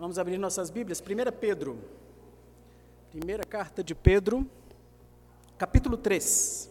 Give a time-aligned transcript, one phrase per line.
[0.00, 0.98] Vamos abrir nossas Bíblias.
[0.98, 1.78] 1 Pedro.
[3.10, 4.50] Primeira carta de Pedro,
[5.58, 6.70] capítulo 3.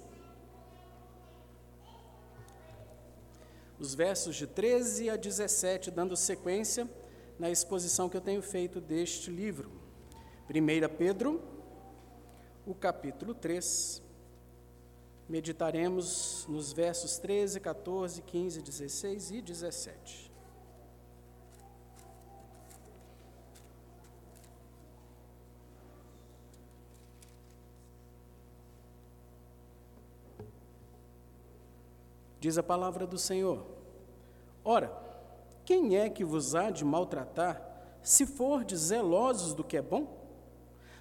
[3.80, 6.90] Os versos de 13 a 17, dando sequência
[7.38, 9.70] na exposição que eu tenho feito deste livro.
[10.50, 11.40] 1 Pedro,
[12.66, 14.02] o capítulo 3.
[15.30, 20.29] Meditaremos nos versos 13, 14, 15, 16 e 17.
[32.40, 33.66] Diz a palavra do Senhor:
[34.64, 34.92] Ora,
[35.66, 37.62] quem é que vos há de maltratar,
[38.02, 40.18] se fordes zelosos do que é bom?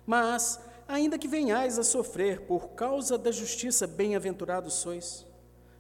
[0.04, 5.26] Mas, ainda que venhais a sofrer por causa da justiça, bem-aventurados sois.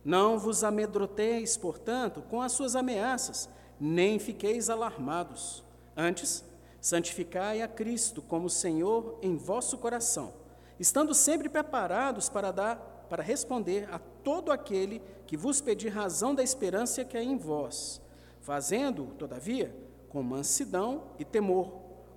[0.04, 3.48] Não vos amedroteis, portanto, com as suas ameaças,
[3.80, 5.64] nem fiqueis alarmados.
[5.96, 6.44] Antes,
[6.80, 10.32] santificai a Cristo como Senhor em vosso coração,
[10.78, 16.42] estando sempre preparados para dar para responder a todo aquele que vos pedir razão da
[16.42, 18.00] esperança que é em vós,
[18.40, 19.74] fazendo, todavia,
[20.08, 21.72] com mansidão e temor,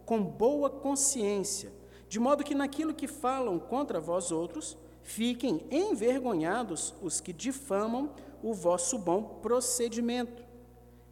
[0.05, 1.71] com boa consciência,
[2.07, 8.53] de modo que naquilo que falam contra vós outros, fiquem envergonhados os que difamam o
[8.53, 10.43] vosso bom procedimento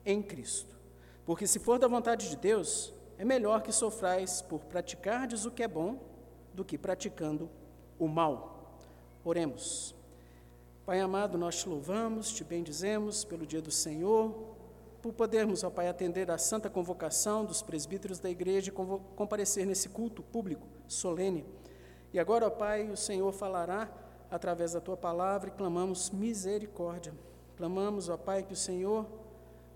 [0.06, 0.78] em Cristo.
[1.26, 5.64] Porque se for da vontade de Deus, é melhor que sofrais por praticardes o que
[5.64, 6.00] é bom
[6.54, 7.50] do que praticando
[7.98, 8.59] o mal.
[9.24, 9.94] Oremos.
[10.86, 14.34] Pai amado, nós te louvamos, te bendizemos pelo dia do Senhor,
[15.02, 18.74] por podermos, ó Pai, atender à santa convocação dos presbíteros da igreja e
[19.16, 21.46] comparecer nesse culto público, solene.
[22.14, 23.90] E agora, ó Pai, o Senhor falará
[24.32, 27.14] através da tua palavra e clamamos misericórdia.
[27.58, 29.06] Clamamos, ó Pai, que o Senhor,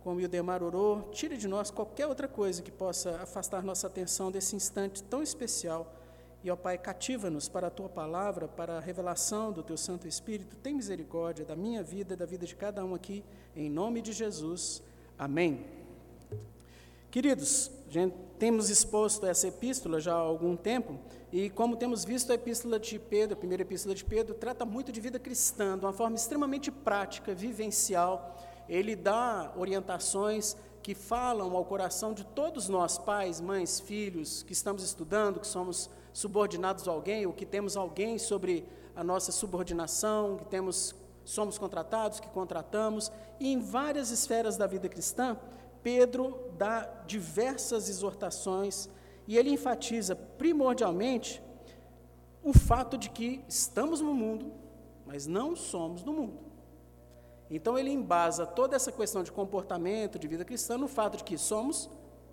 [0.04, 4.32] como o Demar orou, tire de nós qualquer outra coisa que possa afastar nossa atenção
[4.32, 5.94] desse instante tão especial
[6.44, 10.58] e, ó Pai, cativa-nos para a tua palavra, para a revelação do teu Santo Espírito.
[10.58, 13.24] Tem misericórdia da minha vida, da vida de cada um aqui,
[13.56, 14.84] em nome de Jesus.
[15.18, 15.66] Amém.
[17.10, 17.72] Queridos,
[18.38, 21.00] temos exposto essa epístola já há algum tempo,
[21.32, 24.92] e como temos visto a epístola de Pedro, a primeira epístola de Pedro, trata muito
[24.92, 28.38] de vida cristã, de uma forma extremamente prática, vivencial.
[28.68, 34.84] Ele dá orientações que falam ao coração de todos nós, pais, mães, filhos, que estamos
[34.84, 38.66] estudando, que somos subordinados a alguém, ou que temos alguém sobre
[38.96, 44.88] a nossa subordinação, que temos somos contratados, que contratamos, e em várias esferas da vida
[44.88, 45.38] cristã,
[45.82, 48.90] Pedro dá diversas exortações
[49.28, 51.42] e ele enfatiza primordialmente
[52.44, 54.52] o fato de que estamos no mundo,
[55.06, 56.40] mas não somos do mundo.
[57.50, 61.38] Então ele embasa toda essa questão de comportamento, de vida cristã, no fato de que
[61.38, 61.90] somos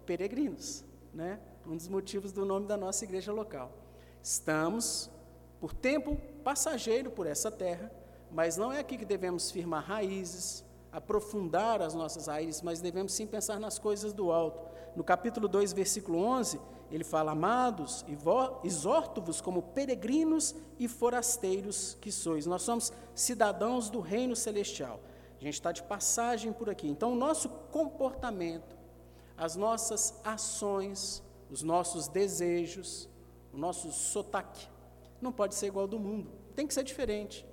[0.06, 1.38] peregrinos, né?
[1.66, 3.72] um dos motivos do nome da nossa igreja local.
[4.22, 5.10] Estamos
[5.60, 7.91] por tempo passageiro por essa terra,
[8.31, 13.26] mas não é aqui que devemos firmar raízes, aprofundar as nossas raízes, mas devemos sim
[13.26, 14.69] pensar nas coisas do alto.
[14.97, 16.60] No capítulo 2, versículo 11,
[16.91, 18.04] ele fala: Amados,
[18.65, 22.47] exorto-vos como peregrinos e forasteiros que sois.
[22.47, 25.00] Nós somos cidadãos do reino celestial.
[25.41, 26.88] A gente está de passagem por aqui.
[26.88, 28.77] Então, o nosso comportamento,
[29.40, 33.08] as nossas ações, os nossos desejos,
[33.54, 34.68] o nosso sotaque,
[35.18, 37.46] não pode ser igual ao do mundo, tem que ser diferente.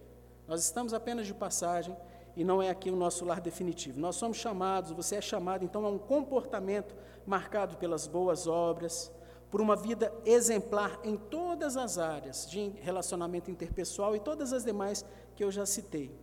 [0.45, 1.95] Nós estamos apenas de passagem
[2.35, 4.01] e não é aqui o nosso lar definitivo.
[4.01, 6.93] Nós somos chamados, você é chamado então a um comportamento
[7.25, 9.09] marcado pelas boas obras,
[9.49, 15.05] por uma vida exemplar em todas as áreas de relacionamento interpessoal e todas as demais
[15.37, 16.13] que eu já citei.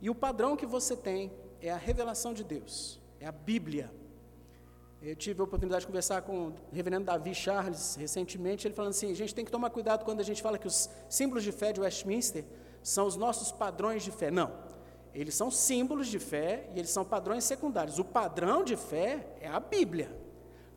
[0.00, 1.30] E o padrão que você tem
[1.60, 3.99] é a revelação de Deus, é a Bíblia.
[5.02, 9.10] Eu tive a oportunidade de conversar com o reverendo Davi Charles recentemente, ele falando assim,
[9.10, 11.72] a gente tem que tomar cuidado quando a gente fala que os símbolos de fé
[11.72, 12.44] de Westminster
[12.82, 14.30] são os nossos padrões de fé.
[14.30, 14.52] Não,
[15.14, 17.98] eles são símbolos de fé e eles são padrões secundários.
[17.98, 20.14] O padrão de fé é a Bíblia.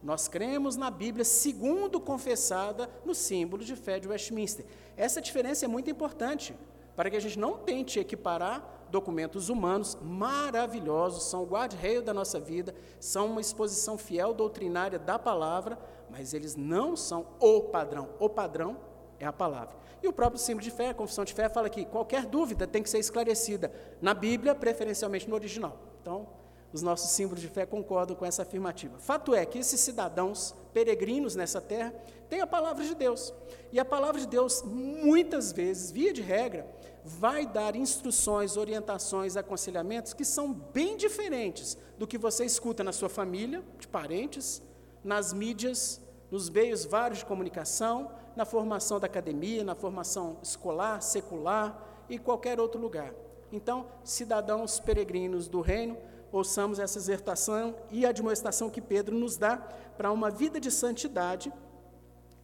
[0.02, 4.66] Nós cremos na Bíblia segundo confessada no símbolo de fé de Westminster.
[4.96, 6.56] Essa diferença é muito importante
[6.96, 12.40] para que a gente não tente equiparar documentos humanos maravilhosos, são o guarda-reio da nossa
[12.40, 15.80] vida, são uma exposição fiel doutrinária da palavra,
[16.12, 18.10] mas eles não são o padrão.
[18.20, 18.78] O padrão
[19.20, 19.76] é a palavra.
[20.04, 22.84] E o próprio símbolo de fé, a confissão de fé, fala que qualquer dúvida tem
[22.84, 25.76] que ser esclarecida na Bíblia, preferencialmente no original.
[26.00, 26.28] Então,
[26.72, 29.00] os nossos símbolos de fé concordam com essa afirmativa.
[29.00, 31.92] Fato é que esses cidadãos peregrinos nessa terra
[32.30, 33.34] têm a palavra de Deus.
[33.72, 36.68] E a palavra de Deus, muitas vezes, via de regra,
[37.04, 43.10] vai dar instruções, orientações, aconselhamentos que são bem diferentes do que você escuta na sua
[43.10, 44.62] família, de parentes,
[45.04, 46.02] nas mídias
[46.34, 51.80] nos meios vários de comunicação, na formação da academia, na formação escolar, secular
[52.10, 53.14] e qualquer outro lugar.
[53.52, 55.96] Então, cidadãos peregrinos do reino,
[56.32, 59.58] ouçamos essa exortação e admoestação que Pedro nos dá
[59.96, 61.54] para uma vida de santidade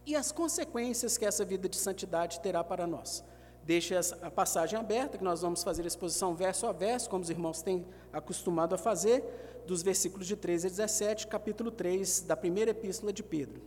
[0.06, 3.24] e as consequências que essa vida de santidade terá para nós.
[3.64, 7.30] Deixe a passagem aberta, que nós vamos fazer a exposição verso a verso, como os
[7.30, 12.70] irmãos têm acostumado a fazer, dos versículos de 13 a 17, capítulo 3 da primeira
[12.70, 13.60] epístola de Pedro.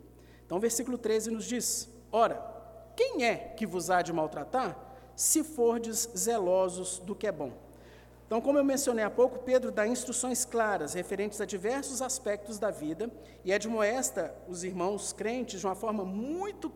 [0.45, 2.43] Então, o versículo 13 nos diz: Ora,
[2.95, 4.77] quem é que vos há de maltratar,
[5.15, 7.53] se fordes zelosos do que é bom?
[8.25, 12.71] Então, como eu mencionei há pouco, Pedro dá instruções claras referentes a diversos aspectos da
[12.71, 13.11] vida
[13.45, 16.71] e admoesta os irmãos crentes de uma forma muito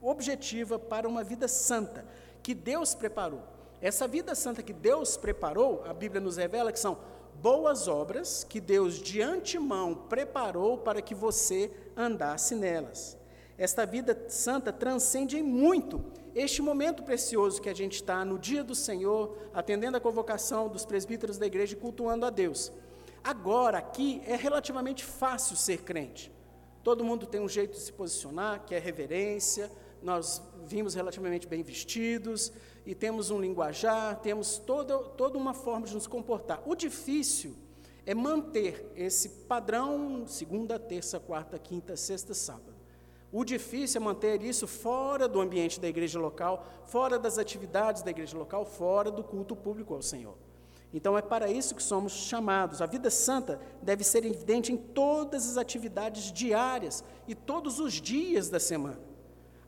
[0.00, 2.04] objetiva para uma vida santa
[2.42, 3.42] que Deus preparou.
[3.80, 6.98] Essa vida santa que Deus preparou, a Bíblia nos revela que são
[7.40, 13.16] boas obras que Deus de antemão preparou para que você andasse nelas.
[13.58, 16.04] Esta vida santa transcende em muito
[16.34, 20.84] este momento precioso que a gente está no dia do Senhor, atendendo a convocação dos
[20.84, 22.72] presbíteros da igreja e cultuando a Deus.
[23.22, 26.32] Agora, aqui, é relativamente fácil ser crente.
[26.82, 29.70] Todo mundo tem um jeito de se posicionar, que é reverência,
[30.02, 32.52] nós vimos relativamente bem vestidos,
[32.84, 36.62] e temos um linguajar, temos toda, toda uma forma de nos comportar.
[36.66, 37.54] O difícil
[38.04, 42.74] é manter esse padrão segunda, terça, quarta, quinta, sexta, sábado.
[43.30, 48.10] O difícil é manter isso fora do ambiente da igreja local, fora das atividades da
[48.10, 50.36] igreja local, fora do culto público ao Senhor.
[50.92, 52.82] Então é para isso que somos chamados.
[52.82, 58.50] A vida santa deve ser evidente em todas as atividades diárias e todos os dias
[58.50, 59.11] da semana.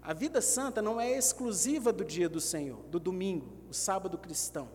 [0.05, 4.69] A vida santa não é exclusiva do dia do Senhor, do domingo, o sábado cristão.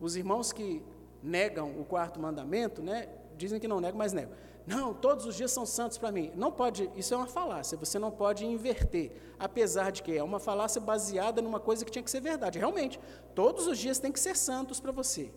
[0.00, 0.82] Os irmãos que
[1.22, 4.32] negam o quarto mandamento, né, dizem que não negam, mas negam.
[4.66, 6.32] Não, todos os dias são santos para mim.
[6.34, 9.12] Não pode, isso é uma falácia, você não pode inverter.
[9.38, 12.58] Apesar de que é uma falácia baseada numa coisa que tinha que ser verdade.
[12.58, 12.98] Realmente,
[13.36, 15.32] todos os dias tem que ser santos para você.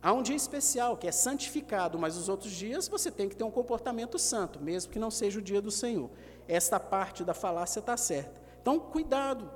[0.00, 3.44] Há um dia especial que é santificado, mas os outros dias você tem que ter
[3.44, 6.08] um comportamento santo, mesmo que não seja o dia do Senhor.
[6.46, 8.37] Esta parte da falácia está certa.
[8.60, 9.50] Então, cuidado,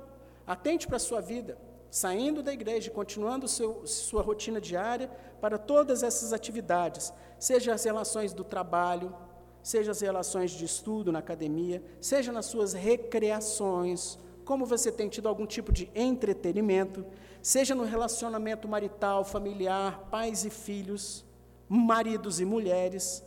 [0.45, 1.57] atente para a sua vida,
[1.89, 5.09] saindo da igreja, continuando seu, sua rotina diária
[5.39, 7.13] para todas essas atividades
[7.43, 9.13] seja as relações do trabalho,
[9.61, 15.27] seja as relações de estudo na academia, seja nas suas recreações, como você tem tido
[15.27, 17.05] algum tipo de entretenimento,
[17.41, 21.25] seja no relacionamento marital, familiar, pais e filhos,
[21.67, 23.21] maridos e mulheres.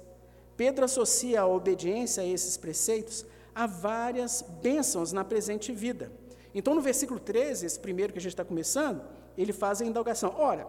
[0.57, 3.27] Pedro associa a obediência a esses preceitos
[3.57, 6.13] a várias bênçãos na presente vida.
[6.55, 9.03] Então, no versículo 13, esse primeiro que a gente está começando,
[9.37, 10.69] ele faz a indagação: Ora,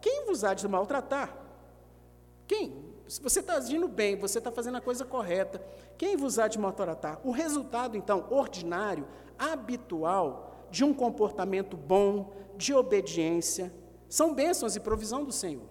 [0.00, 1.36] quem vos há de maltratar?
[2.46, 2.86] Quem?
[3.08, 5.60] Se você está agindo bem, você está fazendo a coisa correta,
[5.96, 7.20] quem vos há de maltratar?
[7.24, 13.72] O resultado, então, ordinário, habitual, de um comportamento bom, de obediência,
[14.08, 15.66] são bênçãos e provisão do Senhor.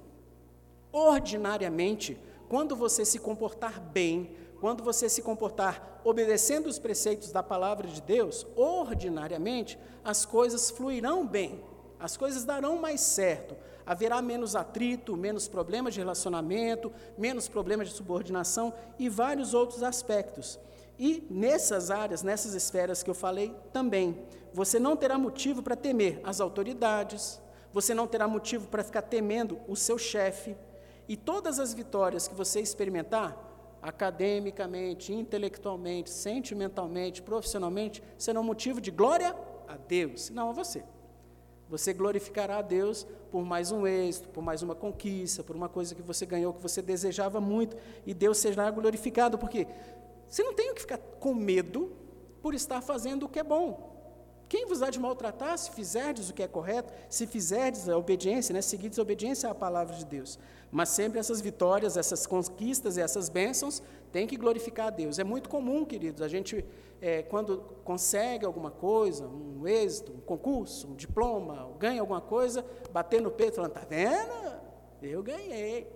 [0.91, 2.19] Ordinariamente,
[2.49, 8.01] quando você se comportar bem, quando você se comportar obedecendo os preceitos da palavra de
[8.01, 11.63] Deus, ordinariamente as coisas fluirão bem,
[11.99, 13.55] as coisas darão mais certo,
[13.85, 20.59] haverá menos atrito, menos problemas de relacionamento, menos problemas de subordinação e vários outros aspectos.
[20.99, 26.19] E nessas áreas, nessas esferas que eu falei também, você não terá motivo para temer
[26.23, 27.39] as autoridades,
[27.71, 30.55] você não terá motivo para ficar temendo o seu chefe,
[31.07, 33.46] e todas as vitórias que você experimentar,
[33.81, 39.35] academicamente, intelectualmente, sentimentalmente, profissionalmente, serão motivo de glória
[39.67, 40.83] a Deus, não a você.
[41.69, 45.93] Você glorificará a Deus por mais um êxito, por mais uma conquista, por uma coisa
[45.93, 49.67] que você ganhou, que você desejava muito, e Deus será glorificado, porque
[50.29, 51.91] você não tem que ficar com medo
[52.41, 53.96] por estar fazendo o que é bom.
[54.49, 58.53] Quem vos há de maltratar se fizerdes o que é correto, se fizerdes a obediência,
[58.53, 60.39] né, seguides a obediência à palavra de Deus.
[60.71, 65.19] Mas sempre essas vitórias, essas conquistas e essas bênçãos têm que glorificar a Deus.
[65.19, 66.63] É muito comum, queridos, a gente,
[67.01, 73.21] é, quando consegue alguma coisa, um êxito, um concurso, um diploma, ganha alguma coisa, bater
[73.21, 74.61] no peito falando, está vendo?
[75.01, 75.87] Eu ganhei.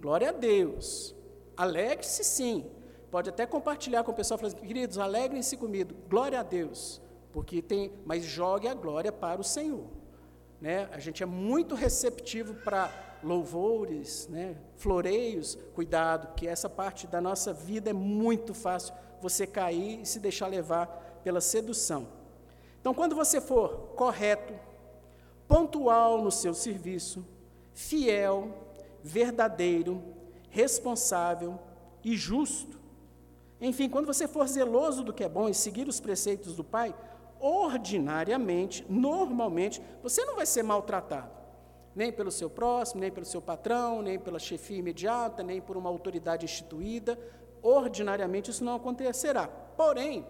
[0.00, 1.14] Glória a Deus.
[1.56, 2.66] Alegre-se sim.
[3.08, 5.94] Pode até compartilhar com o pessoal, falando, queridos, alegrem-se comigo.
[6.08, 7.03] Glória a Deus
[7.34, 9.88] porque tem, mas jogue a glória para o Senhor.
[10.60, 10.88] Né?
[10.92, 12.88] A gente é muito receptivo para
[13.24, 14.56] louvores, né?
[14.76, 20.20] floreios, cuidado, que essa parte da nossa vida é muito fácil você cair e se
[20.20, 20.86] deixar levar
[21.24, 22.06] pela sedução.
[22.80, 24.54] Então, quando você for correto,
[25.48, 27.26] pontual no seu serviço,
[27.72, 28.48] fiel,
[29.02, 30.00] verdadeiro,
[30.50, 31.58] responsável
[32.04, 32.78] e justo,
[33.60, 36.94] Enfim, quando você for zeloso do que é bom e seguir os preceitos do Pai,
[37.44, 41.30] ordinariamente, normalmente, você não vai ser maltratado.
[41.94, 45.90] Nem pelo seu próximo, nem pelo seu patrão, nem pela chefia imediata, nem por uma
[45.90, 47.18] autoridade instituída.
[47.62, 49.46] Ordinariamente isso não acontecerá.
[49.46, 50.26] Porém,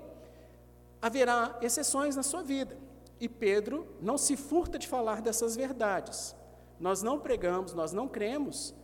[1.01, 2.77] haverá exceções na sua vida.
[3.21, 6.35] E Pedro não se furta de falar dessas verdades.
[6.81, 8.75] Nós não pregamos, nós não cremos,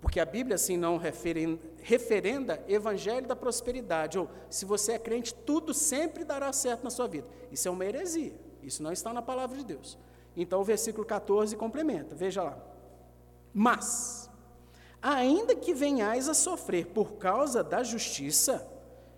[0.00, 5.74] porque a Bíblia assim não referenda evangelho da prosperidade, ou se você é crente, tudo
[5.74, 7.26] sempre dará certo na sua vida.
[7.52, 9.98] Isso é uma heresia, isso não está na palavra de Deus.
[10.36, 12.58] Então o versículo 14 complementa, veja lá.
[13.52, 14.30] Mas,
[15.02, 18.66] ainda que venhais a sofrer por causa da justiça,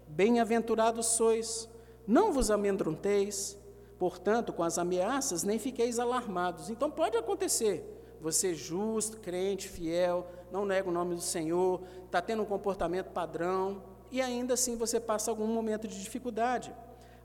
[0.08, 1.68] bem-aventurados sois,
[2.06, 3.56] não vos amedronteis,
[3.98, 6.70] portanto, com as ameaças, nem fiqueis alarmados.
[6.70, 12.42] Então pode acontecer, você justo, crente, fiel, não nega o nome do Senhor, está tendo
[12.42, 16.72] um comportamento padrão, e ainda assim você passa algum momento de dificuldade.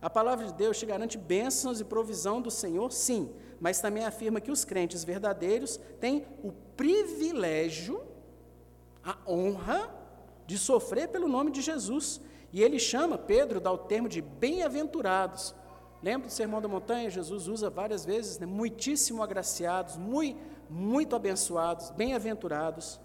[0.01, 4.41] A palavra de Deus te garante bênçãos e provisão do Senhor, sim, mas também afirma
[4.41, 8.01] que os crentes verdadeiros têm o privilégio,
[9.03, 9.93] a honra
[10.47, 12.21] de sofrer pelo nome de Jesus.
[12.51, 15.53] E ele chama, Pedro dá o termo de bem-aventurados.
[16.01, 17.09] Lembra do Sermão da Montanha?
[17.09, 18.45] Jesus usa várias vezes, né?
[18.45, 20.39] muitíssimo agraciados, muito,
[20.69, 22.99] muito abençoados, bem-aventurados.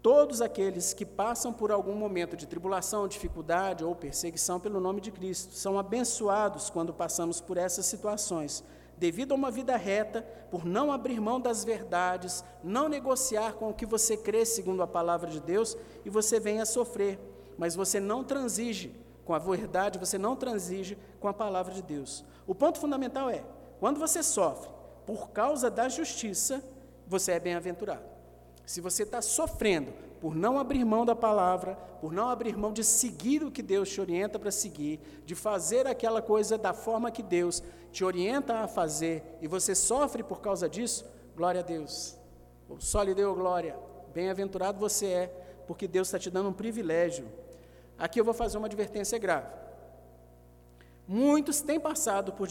[0.00, 5.10] Todos aqueles que passam por algum momento de tribulação, dificuldade ou perseguição pelo nome de
[5.10, 8.62] Cristo são abençoados quando passamos por essas situações,
[8.96, 13.74] devido a uma vida reta, por não abrir mão das verdades, não negociar com o
[13.74, 17.18] que você crê segundo a palavra de Deus e você venha sofrer,
[17.58, 22.24] mas você não transige com a verdade, você não transige com a palavra de Deus.
[22.46, 23.44] O ponto fundamental é:
[23.78, 24.77] quando você sofre
[25.08, 26.62] por causa da justiça,
[27.06, 28.04] você é bem-aventurado.
[28.66, 32.84] Se você está sofrendo por não abrir mão da palavra, por não abrir mão de
[32.84, 37.22] seguir o que Deus te orienta para seguir, de fazer aquela coisa da forma que
[37.22, 42.14] Deus te orienta a fazer, e você sofre por causa disso, glória a Deus.
[42.78, 43.78] Só lhe deu glória.
[44.12, 45.26] Bem-aventurado você é,
[45.66, 47.26] porque Deus está te dando um privilégio.
[47.96, 49.48] Aqui eu vou fazer uma advertência grave.
[51.06, 52.46] Muitos têm passado por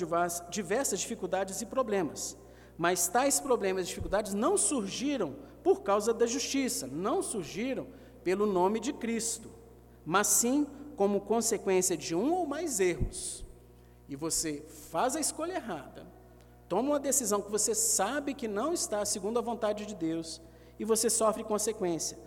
[0.49, 2.35] diversas dificuldades e problemas,
[2.77, 7.87] mas tais problemas e dificuldades não surgiram por causa da justiça, não surgiram
[8.23, 9.49] pelo nome de Cristo,
[10.05, 13.45] mas sim como consequência de um ou mais erros.
[14.07, 16.05] E você faz a escolha errada,
[16.69, 20.41] toma uma decisão que você sabe que não está segundo a vontade de Deus,
[20.79, 22.17] e você sofre consequência.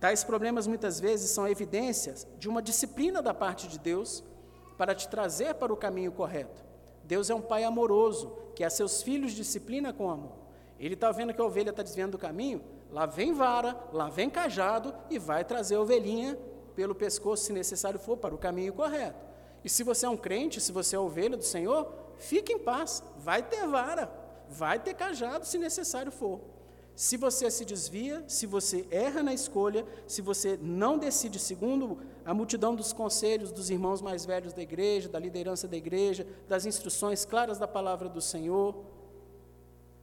[0.00, 4.22] Tais problemas muitas vezes são evidências de uma disciplina da parte de Deus
[4.76, 6.64] para te trazer para o caminho correto.
[7.04, 10.32] Deus é um pai amoroso, que a seus filhos disciplina com amor.
[10.80, 12.60] Ele está vendo que a ovelha está desviando do caminho,
[12.90, 16.38] Lá vem vara, lá vem cajado e vai trazer a ovelhinha
[16.74, 19.26] pelo pescoço, se necessário for, para o caminho correto.
[19.62, 23.02] E se você é um crente, se você é ovelha do Senhor, fique em paz,
[23.18, 24.10] vai ter vara,
[24.48, 26.40] vai ter cajado, se necessário for.
[26.98, 32.34] Se você se desvia, se você erra na escolha, se você não decide segundo a
[32.34, 37.24] multidão dos conselhos dos irmãos mais velhos da igreja, da liderança da igreja, das instruções
[37.24, 38.84] claras da palavra do Senhor,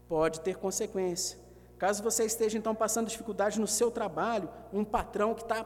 [0.07, 1.37] pode ter consequência.
[1.77, 5.65] Caso você esteja então passando dificuldade no seu trabalho, um patrão que está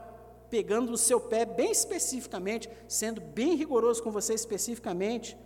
[0.50, 5.38] pegando o seu pé bem especificamente, sendo bem rigoroso com você especificamente,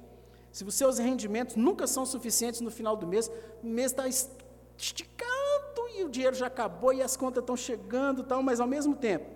[0.51, 3.31] se os seus rendimentos nunca são suficientes no final do mês,
[3.63, 5.44] o mês está esticando
[5.95, 9.27] e o dinheiro já acabou e as contas estão chegando, tal, mas ao mesmo tempo,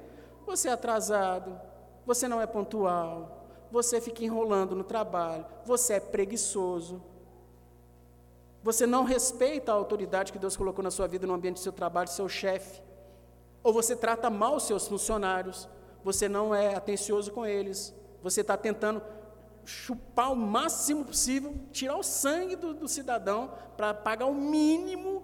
[0.47, 1.59] você é atrasado,
[2.05, 7.03] você não é pontual, você fica enrolando no trabalho, você é preguiçoso,
[8.63, 11.73] você não respeita a autoridade que Deus colocou na sua vida no ambiente do seu
[11.73, 12.83] trabalho, seu chefe.
[13.63, 15.69] Ou você trata mal os seus funcionários,
[16.03, 19.03] você não é atencioso com eles, você está tentando
[19.65, 25.23] chupar o máximo possível, tirar o sangue do, do cidadão para pagar o mínimo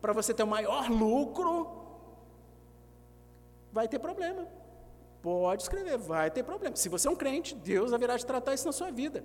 [0.00, 1.68] para você ter o maior lucro,
[3.72, 4.46] vai ter problema.
[5.22, 6.76] Pode escrever, vai ter problema.
[6.76, 9.24] Se você é um crente, Deus haverá de tratar isso na sua vida.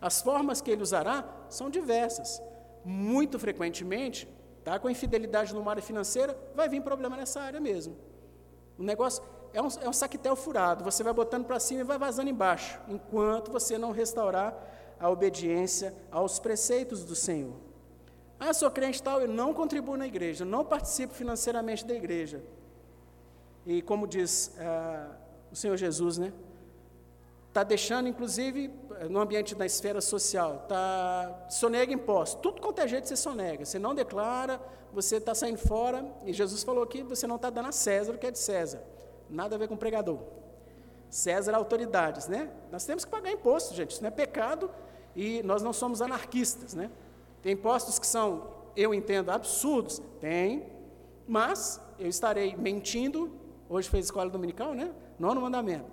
[0.00, 2.42] As formas que ele usará são diversas
[2.84, 4.28] muito frequentemente,
[4.64, 7.96] tá, com infidelidade numa área financeira, vai vir problema nessa área mesmo.
[8.78, 9.22] O negócio
[9.52, 12.80] é um, é um saquetel furado, você vai botando para cima e vai vazando embaixo,
[12.88, 14.56] enquanto você não restaurar
[14.98, 17.69] a obediência aos preceitos do Senhor.
[18.40, 22.42] Ah, sou crente tal, eu não contribuo na igreja, não participo financeiramente da igreja.
[23.66, 25.10] E como diz ah,
[25.52, 26.32] o Senhor Jesus, né?
[27.48, 28.70] Está deixando, inclusive,
[29.10, 32.40] no ambiente da esfera social, tá, sonega impostos.
[32.40, 33.64] Tudo quanto é jeito você sonega.
[33.64, 34.60] Você não declara,
[34.92, 36.06] você está saindo fora.
[36.24, 38.80] E Jesus falou que você não está dando a César o que é de César.
[39.28, 40.20] Nada a ver com pregador.
[41.10, 42.48] César autoridades, né?
[42.70, 44.70] Nós temos que pagar imposto, gente, isso não é pecado
[45.16, 46.88] e nós não somos anarquistas, né?
[47.42, 50.66] Tem impostos que são, eu entendo, absurdos, tem,
[51.26, 53.30] mas eu estarei mentindo,
[53.68, 54.92] hoje fez escola dominical, né?
[55.18, 55.90] Nono mandamento.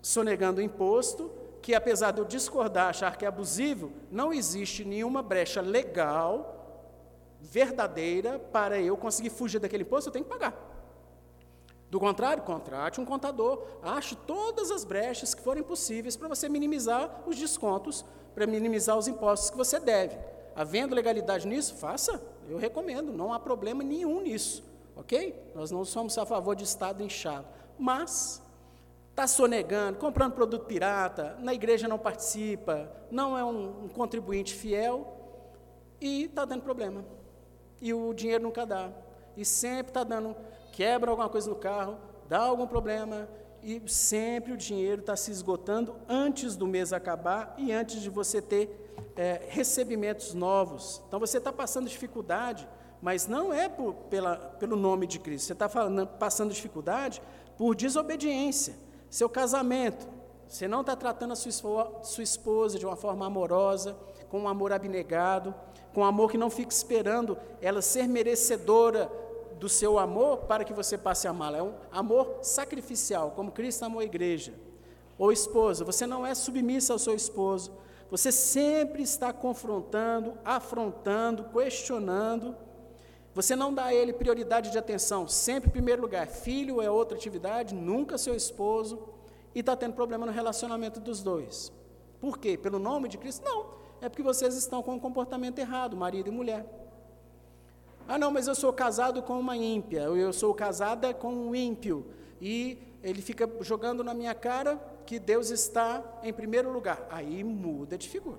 [0.00, 5.22] Sonegando o imposto, que apesar de eu discordar, achar que é abusivo, não existe nenhuma
[5.22, 6.56] brecha legal,
[7.40, 10.68] verdadeira, para eu conseguir fugir daquele imposto, eu tenho que pagar.
[11.90, 17.22] Do contrário, contrate um contador, ache todas as brechas que forem possíveis para você minimizar
[17.26, 20.16] os descontos, para minimizar os impostos que você deve.
[20.54, 24.64] Havendo legalidade nisso, faça, eu recomendo, não há problema nenhum nisso,
[24.96, 25.52] ok?
[25.54, 27.46] Nós não somos a favor de Estado inchado,
[27.78, 28.42] mas
[29.10, 35.16] está sonegando, comprando produto pirata, na igreja não participa, não é um, um contribuinte fiel
[36.00, 37.04] e está dando problema.
[37.80, 38.90] E o dinheiro nunca dá.
[39.36, 40.34] E sempre está dando
[40.72, 43.28] quebra alguma coisa no carro, dá algum problema
[43.62, 48.40] e sempre o dinheiro está se esgotando antes do mês acabar e antes de você
[48.40, 51.02] ter é, recebimentos novos.
[51.06, 52.68] Então você está passando dificuldade,
[53.02, 55.68] mas não é por, pela, pelo nome de Cristo, você está
[56.18, 57.22] passando dificuldade
[57.56, 58.74] por desobediência.
[59.08, 60.08] Seu casamento,
[60.48, 63.96] você não está tratando a sua, sua esposa de uma forma amorosa,
[64.28, 65.54] com um amor abnegado,
[65.92, 69.10] com um amor que não fica esperando ela ser merecedora
[69.58, 71.58] do seu amor para que você passe a amá-la.
[71.58, 74.54] É um amor sacrificial, como Cristo amou a igreja.
[75.18, 77.72] Ou esposa, você não é submissa ao seu esposo.
[78.10, 82.56] Você sempre está confrontando, afrontando, questionando.
[83.32, 86.26] Você não dá a ele prioridade de atenção, sempre em primeiro lugar.
[86.26, 89.08] Filho é outra atividade, nunca seu esposo.
[89.54, 91.72] E está tendo problema no relacionamento dos dois.
[92.20, 92.58] Por quê?
[92.58, 93.44] Pelo nome de Cristo?
[93.44, 93.66] Não.
[94.00, 96.66] É porque vocês estão com um comportamento errado, marido e mulher.
[98.08, 102.06] Ah, não, mas eu sou casado com uma ímpia, eu sou casada com um ímpio.
[102.40, 107.04] E ele fica jogando na minha cara que Deus está em primeiro lugar.
[107.10, 108.38] Aí muda de figura.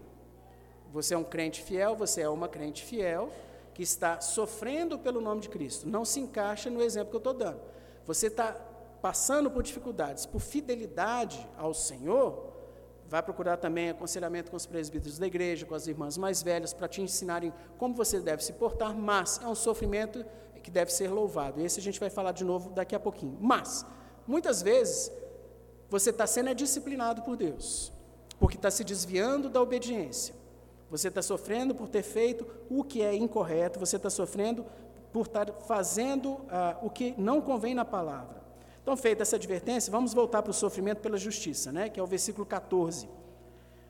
[0.94, 3.30] Você é um crente fiel, você é uma crente fiel
[3.74, 5.86] que está sofrendo pelo nome de Cristo.
[5.86, 7.60] Não se encaixa no exemplo que eu estou dando.
[8.06, 8.54] Você está
[9.02, 12.50] passando por dificuldades, por fidelidade ao Senhor,
[13.06, 16.88] Vai procurar também aconselhamento com os presbíteros da igreja, com as irmãs mais velhas, para
[16.88, 20.26] te ensinarem como você deve se portar, mas é um sofrimento
[20.64, 21.60] que deve ser louvado.
[21.60, 23.38] Esse a gente vai falar de novo daqui a pouquinho.
[23.42, 23.86] Mas,
[24.26, 25.12] muitas vezes,
[25.92, 27.92] você está sendo disciplinado por Deus,
[28.40, 30.34] porque está se desviando da obediência.
[30.90, 34.66] Você está sofrendo por ter feito o que é incorreto, você está sofrendo
[35.12, 38.42] por estar fazendo ah, o que não convém na palavra.
[38.82, 41.90] Então, feita essa advertência, vamos voltar para o sofrimento pela justiça, né?
[41.90, 43.10] que é o versículo 14.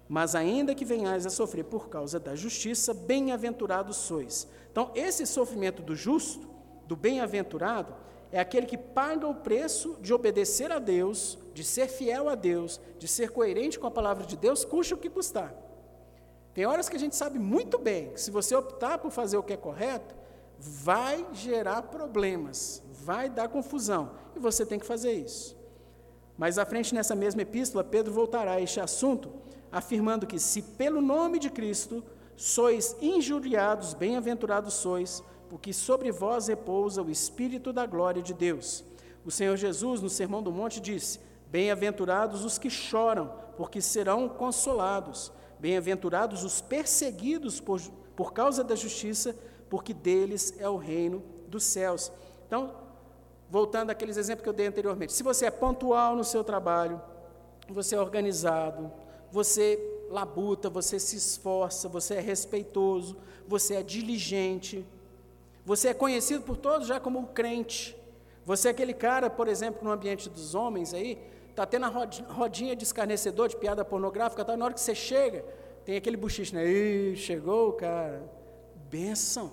[0.10, 4.48] Mas ainda que venhais a sofrer por causa da justiça, bem-aventurados sois.
[4.72, 6.50] Então, esse sofrimento do justo,
[6.88, 7.94] do bem-aventurado,
[8.32, 12.80] é aquele que paga o preço de obedecer a Deus, de ser fiel a Deus,
[12.98, 15.54] de ser coerente com a palavra de Deus, custe o que custar.
[16.54, 19.44] Tem horas que a gente sabe muito bem que se você optar por fazer o
[19.44, 20.15] que é correto,
[20.58, 25.58] vai gerar problemas, vai dar confusão, e você tem que fazer isso.
[26.38, 29.32] Mais à frente, nessa mesma epístola, Pedro voltará a este assunto,
[29.72, 32.04] afirmando que se pelo nome de Cristo
[32.36, 38.86] sois injuriados, bem-aventurados sois, porque sobre vós repousa o Espírito da glória de Deus.
[39.26, 45.30] O Senhor Jesus, no Sermão do Monte, disse: Bem-aventurados os que choram, porque serão consolados.
[45.60, 47.82] Bem-aventurados os perseguidos por,
[48.16, 49.36] por causa da justiça,
[49.70, 52.14] porque deles é o reino dos céus.
[52.48, 52.74] Então,
[53.50, 57.02] voltando àqueles exemplos que eu dei anteriormente, se você é pontual no seu trabalho,
[57.68, 58.90] você é organizado,
[59.30, 59.78] você
[60.10, 64.88] labuta, você se esforça, você é respeitoso, você é diligente,
[65.65, 67.95] você é conhecido por todos já como crente.
[68.45, 71.19] Você é aquele cara, por exemplo, no ambiente dos homens aí,
[71.50, 71.89] está tendo a
[72.30, 75.45] rodinha de escarnecedor, de piada pornográfica, tá, na hora que você chega,
[75.86, 76.65] tem aquele bochicho, né?
[76.65, 78.24] Ih, chegou cara.
[78.89, 79.52] Benção.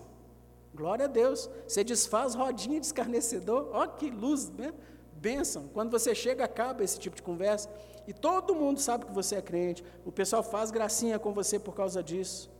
[0.75, 1.51] Glória a Deus.
[1.67, 3.71] Você desfaz rodinha de escarnecedor.
[3.73, 4.73] Ó, que luz, né?
[5.13, 5.69] Bênção.
[5.73, 7.69] Quando você chega, acaba esse tipo de conversa.
[8.07, 9.85] E todo mundo sabe que você é crente.
[10.05, 12.51] O pessoal faz gracinha com você por causa disso.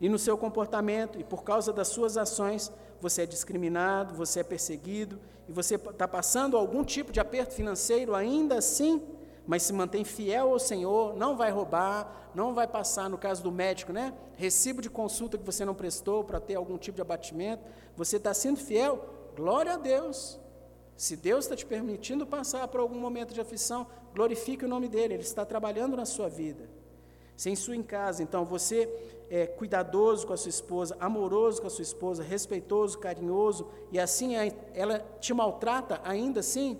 [0.00, 4.44] E no seu comportamento, e por causa das suas ações, você é discriminado, você é
[4.44, 9.02] perseguido, e você está passando algum tipo de aperto financeiro ainda assim
[9.48, 13.50] mas se mantém fiel ao Senhor, não vai roubar, não vai passar, no caso do
[13.50, 14.12] médico, né?
[14.36, 17.64] Recibo de consulta que você não prestou para ter algum tipo de abatimento.
[17.96, 19.02] Você está sendo fiel,
[19.34, 20.38] glória a Deus.
[20.98, 25.14] Se Deus está te permitindo passar por algum momento de aflição, glorifique o nome dEle,
[25.14, 26.68] Ele está trabalhando na sua vida.
[27.38, 28.92] Se em sua em casa, então, você
[29.30, 34.32] é cuidadoso com a sua esposa, amoroso com a sua esposa, respeitoso, carinhoso, e assim
[34.74, 36.78] ela te maltrata ainda assim,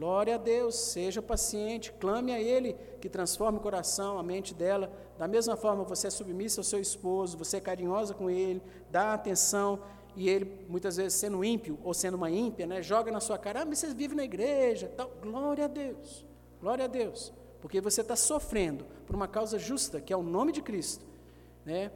[0.00, 4.90] Glória a Deus, seja paciente, clame a Ele que transforme o coração, a mente dela.
[5.18, 9.12] Da mesma forma, você é submissa ao seu esposo, você é carinhosa com ele, dá
[9.12, 9.78] atenção,
[10.16, 13.60] e ele, muitas vezes, sendo ímpio ou sendo uma ímpia, né, joga na sua cara,
[13.60, 14.90] ah, mas vocês vivem na igreja.
[14.96, 15.10] Tal.
[15.20, 16.24] Glória a Deus,
[16.62, 17.30] glória a Deus,
[17.60, 21.04] porque você está sofrendo por uma causa justa, que é o nome de Cristo.
[21.64, 21.90] Né?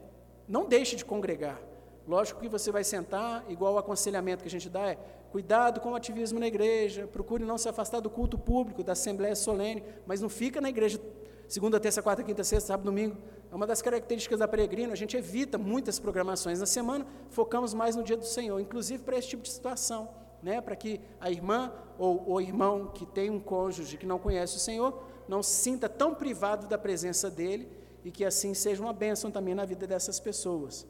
[0.46, 1.60] Não deixe de congregar.
[2.06, 4.98] Lógico que você vai sentar, igual o aconselhamento que a gente dá é
[5.32, 9.34] cuidado com o ativismo na igreja, procure não se afastar do culto público, da assembleia
[9.34, 11.00] solene, mas não fica na igreja
[11.48, 13.16] segunda, terça, quarta, quinta, sexta, sábado, domingo.
[13.50, 17.96] É uma das características da peregrina, a gente evita muitas programações na semana, focamos mais
[17.96, 20.08] no dia do Senhor, inclusive para esse tipo de situação,
[20.42, 20.60] né?
[20.60, 24.60] para que a irmã ou o irmão que tem um cônjuge que não conhece o
[24.60, 27.68] Senhor não se sinta tão privado da presença dele
[28.04, 30.86] e que assim seja uma bênção também na vida dessas pessoas.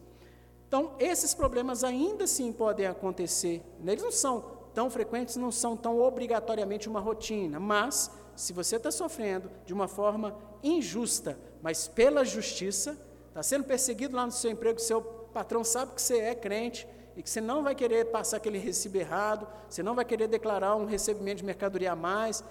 [0.67, 3.63] Então, esses problemas ainda assim podem acontecer.
[3.85, 8.91] Eles não são tão frequentes, não são tão obrigatoriamente uma rotina, mas se você está
[8.91, 14.79] sofrendo de uma forma injusta, mas pela justiça, está sendo perseguido lá no seu emprego,
[14.79, 18.57] seu patrão sabe que você é crente e que você não vai querer passar aquele
[18.57, 22.43] recibo errado, você não vai querer declarar um recebimento de mercadoria a mais,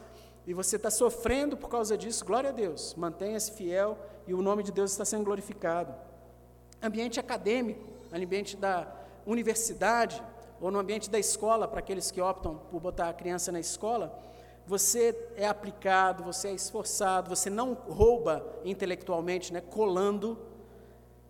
[0.46, 4.62] e você está sofrendo por causa disso, glória a Deus, mantenha-se fiel e o nome
[4.62, 5.94] de Deus está sendo glorificado.
[6.82, 8.86] Ambiente acadêmico, ambiente da
[9.26, 10.22] universidade
[10.60, 14.18] ou no ambiente da escola, para aqueles que optam por botar a criança na escola,
[14.66, 20.38] você é aplicado, você é esforçado, você não rouba intelectualmente, né, colando,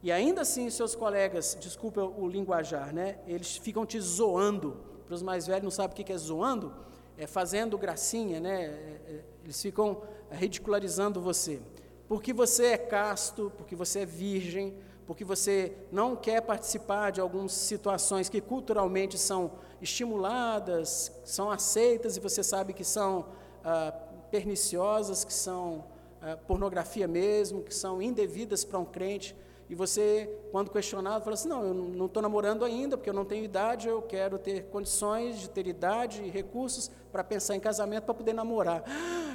[0.02, 4.76] e ainda assim seus colegas, desculpa o linguajar, né, eles ficam te zoando.
[5.06, 6.72] Para os mais velhos não sabem o que é zoando,
[7.16, 11.60] é fazendo gracinha, né, é, é, eles ficam ridicularizando você.
[12.08, 17.52] Porque você é casto, porque você é virgem, porque você não quer participar de algumas
[17.52, 23.26] situações que culturalmente são estimuladas, são aceitas e você sabe que são
[23.62, 23.92] ah,
[24.30, 25.84] perniciosas, que são
[26.20, 29.36] ah, pornografia mesmo, que são indevidas para um crente.
[29.68, 33.24] E você, quando questionado, fala assim: não, eu não estou namorando ainda, porque eu não
[33.24, 38.04] tenho idade, eu quero ter condições de ter idade e recursos para pensar em casamento
[38.04, 38.84] para poder namorar.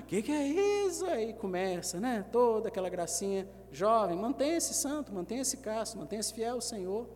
[0.01, 0.45] O que, que é
[0.85, 1.05] isso?
[1.05, 2.25] Aí começa, né?
[2.31, 3.47] Toda aquela gracinha.
[3.71, 7.07] Jovem, mantenha-se santo, mantenha-se casto, mantenha-se fiel ao Senhor.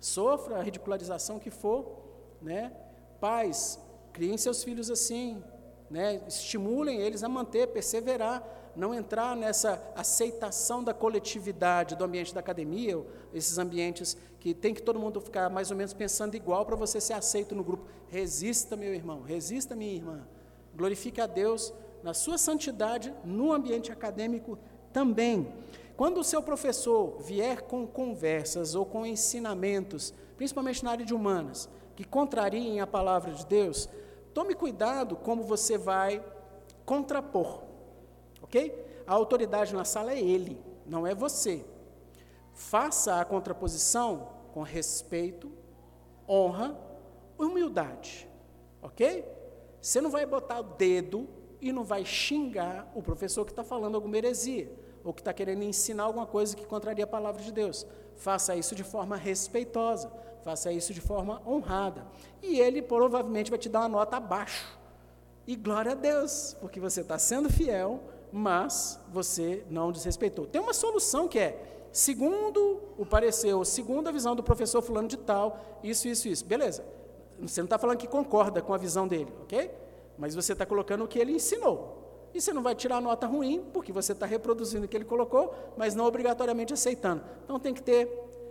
[0.00, 2.72] Sofra a ridicularização que for, né?
[3.20, 3.78] Pais,
[4.12, 5.42] criem seus filhos assim,
[5.90, 6.22] né?
[6.26, 13.00] Estimulem eles a manter, perseverar não entrar nessa aceitação da coletividade, do ambiente da academia,
[13.32, 17.00] esses ambientes que tem que todo mundo ficar mais ou menos pensando igual para você
[17.00, 17.86] ser aceito no grupo.
[18.08, 20.26] Resista, meu irmão, resista, minha irmã.
[20.76, 24.58] Glorifique a Deus na sua santidade no ambiente acadêmico
[24.92, 25.52] também.
[25.96, 31.68] Quando o seu professor vier com conversas ou com ensinamentos, principalmente na área de humanas,
[31.94, 33.88] que contrariem a palavra de Deus,
[34.32, 36.22] tome cuidado como você vai
[36.84, 37.62] contrapor.
[38.54, 39.02] Ok?
[39.04, 41.64] A autoridade na sala é ele, não é você.
[42.52, 45.50] Faça a contraposição com respeito,
[46.28, 46.78] honra,
[47.36, 48.30] humildade.
[48.80, 49.24] Ok?
[49.80, 51.28] Você não vai botar o dedo
[51.60, 54.70] e não vai xingar o professor que está falando alguma heresia,
[55.02, 57.84] ou que está querendo ensinar alguma coisa que contraria a palavra de Deus.
[58.14, 60.12] Faça isso de forma respeitosa,
[60.44, 62.06] faça isso de forma honrada.
[62.40, 64.78] E ele provavelmente vai te dar uma nota abaixo.
[65.44, 70.44] E glória a Deus, porque você está sendo fiel mas você não desrespeitou.
[70.44, 75.06] Tem uma solução que é, segundo o parecer, ou segundo a visão do professor fulano
[75.06, 76.44] de tal, isso, isso, isso.
[76.44, 76.84] Beleza.
[77.40, 79.70] Você não está falando que concorda com a visão dele, ok?
[80.18, 82.28] Mas você está colocando o que ele ensinou.
[82.34, 85.54] E você não vai tirar nota ruim, porque você está reproduzindo o que ele colocou,
[85.76, 87.22] mas não obrigatoriamente aceitando.
[87.44, 88.08] Então tem que ter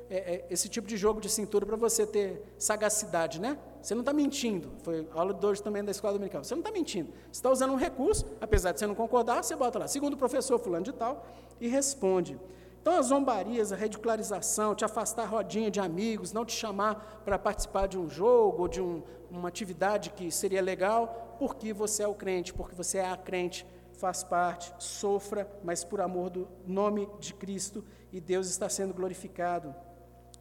[0.10, 3.60] é, é, esse tipo de jogo de cintura para você ter sagacidade, né?
[3.84, 4.72] Você não está mentindo.
[4.82, 6.42] Foi aula de hoje também da escola dominical.
[6.42, 7.12] Você não está mentindo.
[7.26, 10.18] Você está usando um recurso, apesar de você não concordar, você bota lá, segundo o
[10.18, 11.28] professor fulano de tal,
[11.60, 12.40] e responde.
[12.82, 17.88] Então, as zombarias, a ridicularização, te afastar rodinha de amigos, não te chamar para participar
[17.88, 22.14] de um jogo ou de um, uma atividade que seria legal, porque você é o
[22.14, 27.34] crente, porque você é a crente, faz parte, sofra, mas por amor do nome de
[27.34, 29.76] Cristo e Deus está sendo glorificado.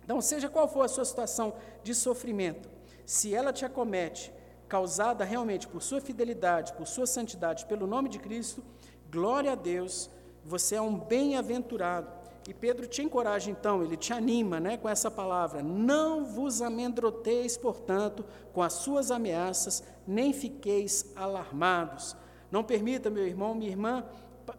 [0.05, 2.69] Então, seja qual for a sua situação de sofrimento,
[3.13, 4.33] se ela te acomete,
[4.67, 8.65] causada realmente por sua fidelidade, por sua santidade, pelo nome de Cristo,
[9.11, 10.09] glória a Deus,
[10.43, 12.11] você é um bem-aventurado.
[12.49, 17.55] E Pedro te encoraja então, ele te anima né, com essa palavra: Não vos amedroteis,
[17.55, 22.17] portanto, com as suas ameaças, nem fiqueis alarmados.
[22.51, 24.07] Não permita, meu irmão, minha irmã,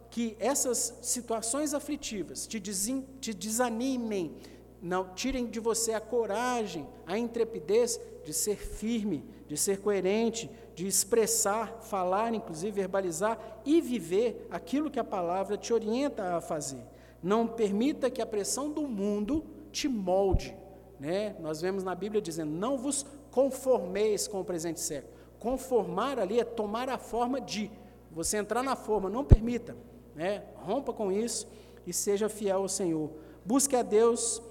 [0.08, 4.36] que essas situações aflitivas te, te desanimem,
[4.80, 10.86] não tirem de você a coragem, a intrepidez de ser firme, de ser coerente, de
[10.86, 16.82] expressar, falar, inclusive verbalizar e viver aquilo que a palavra te orienta a fazer.
[17.22, 20.56] Não permita que a pressão do mundo te molde.
[20.98, 21.36] Né?
[21.40, 25.14] Nós vemos na Bíblia dizendo: não vos conformeis com o presente século.
[25.38, 27.70] Conformar ali é tomar a forma de.
[28.10, 29.76] Você entrar na forma, não permita.
[30.14, 30.44] Né?
[30.54, 31.48] Rompa com isso
[31.86, 33.10] e seja fiel ao Senhor.
[33.44, 34.42] Busque a Deus,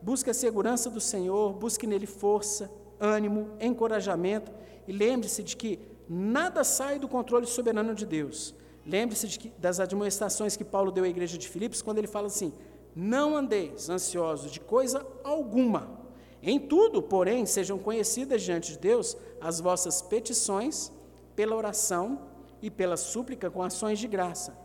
[0.00, 2.70] busque a segurança do Senhor, busque nele força,
[3.02, 4.52] ânimo, encorajamento
[4.86, 8.54] e lembre-se de que nada sai do controle soberano de Deus.
[8.86, 12.52] Lembre-se de das admoestações que Paulo deu à igreja de Filipos, quando ele fala assim:
[12.94, 16.00] Não andeis ansiosos de coisa alguma.
[16.42, 20.90] Em tudo, porém, sejam conhecidas diante de Deus as vossas petições
[21.36, 22.20] pela oração
[22.60, 24.56] e pela súplica com ações de graça.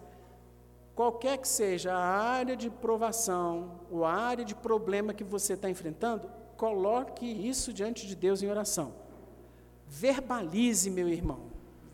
[0.95, 5.69] Qualquer que seja a área de provação, ou a área de problema que você está
[5.69, 8.93] enfrentando, coloque isso diante de Deus em oração.
[9.88, 11.39] Verbalize, meu irmão,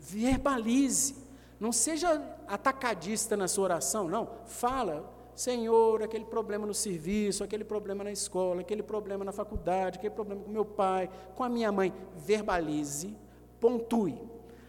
[0.00, 1.14] verbalize.
[1.60, 4.28] Não seja atacadista na sua oração, não.
[4.46, 10.14] Fala, Senhor, aquele problema no serviço, aquele problema na escola, aquele problema na faculdade, aquele
[10.14, 11.92] problema com meu pai, com a minha mãe.
[12.16, 13.16] Verbalize,
[13.60, 14.20] pontue.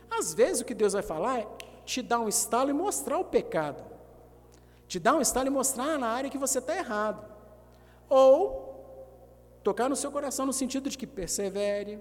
[0.09, 1.47] Às vezes o que Deus vai falar é
[1.85, 3.83] te dar um estalo e mostrar o pecado.
[4.87, 7.25] Te dar um estalo e mostrar na área que você está errado.
[8.07, 8.64] Ou
[9.65, 11.99] tocar no seu coração no sentido de que persevere,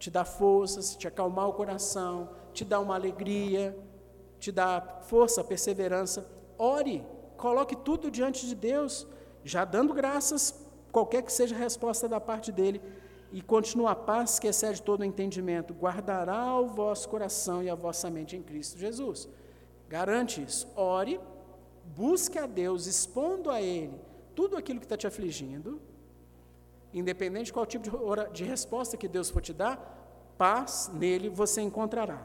[0.00, 3.78] te dá forças, te acalmar o coração, te dá uma alegria,
[4.40, 6.28] te dá força, perseverança.
[6.58, 7.06] Ore,
[7.36, 9.06] coloque tudo diante de Deus,
[9.44, 12.82] já dando graças, qualquer que seja a resposta da parte dele,
[13.30, 17.76] e continua a paz que excede todo o entendimento, guardará o vosso coração e a
[17.76, 19.28] vossa mente em Cristo Jesus.
[19.88, 20.66] Garante isso.
[20.74, 21.20] Ore,
[21.96, 23.94] busque a Deus, expondo a Ele
[24.34, 25.80] tudo aquilo que está te afligindo,
[26.92, 31.60] Independente de qual tipo de, de resposta que Deus for te dar, paz nele você
[31.60, 32.22] encontrará.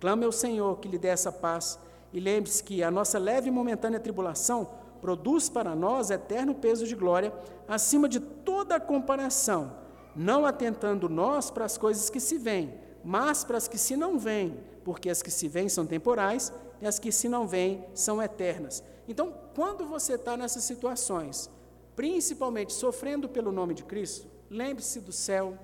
[0.00, 1.78] Clame ao Senhor que lhe dê essa paz
[2.12, 4.68] e lembre-se que a nossa leve e momentânea tribulação
[5.00, 7.32] produz para nós eterno peso de glória
[7.66, 9.72] acima de toda comparação,
[10.14, 14.18] não atentando nós para as coisas que se veem, mas para as que se não
[14.18, 18.22] veem, porque as que se veem são temporais e as que se não veem são
[18.22, 18.82] eternas.
[19.08, 21.50] Então, quando você está nessas situações,
[21.94, 25.58] principalmente sofrendo pelo nome de Cristo, lembre-se do céu,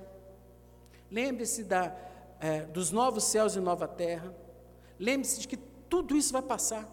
[1.10, 1.66] lembre-se
[2.40, 4.34] é, dos novos céus e nova terra,
[4.98, 6.88] lembre-se de que tudo isso vai passar.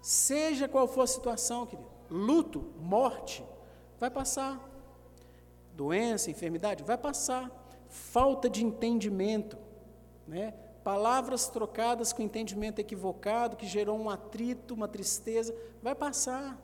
[0.00, 3.44] Seja qual for a situação, querido, luto, morte,
[3.98, 4.60] vai passar.
[5.74, 7.50] Doença, enfermidade, vai passar.
[7.88, 9.58] Falta de entendimento,
[10.26, 10.54] né?
[10.86, 16.56] palavras trocadas com entendimento equivocado, que gerou um atrito, uma tristeza, vai passar.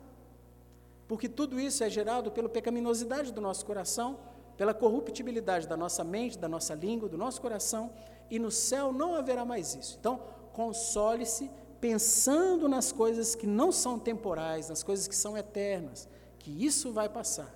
[1.13, 4.17] Porque tudo isso é gerado pela pecaminosidade do nosso coração,
[4.57, 7.93] pela corruptibilidade da nossa mente, da nossa língua, do nosso coração,
[8.31, 9.95] e no céu não haverá mais isso.
[9.99, 10.19] Então,
[10.53, 16.91] console-se pensando nas coisas que não são temporais, nas coisas que são eternas, que isso
[16.91, 17.53] vai passar.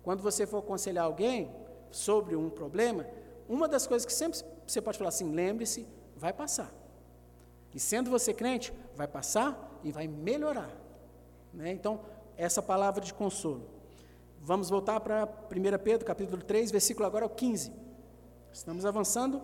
[0.00, 1.50] Quando você for aconselhar alguém
[1.90, 3.04] sobre um problema,
[3.48, 5.84] uma das coisas que sempre você pode falar assim: lembre-se,
[6.16, 6.72] vai passar.
[7.74, 10.70] E sendo você crente, vai passar e vai melhorar.
[11.52, 11.72] Né?
[11.72, 12.00] Então,
[12.38, 13.68] essa palavra de consolo.
[14.40, 17.72] Vamos voltar para 1 Pedro, capítulo 3, versículo agora 15.
[18.52, 19.42] Estamos avançando.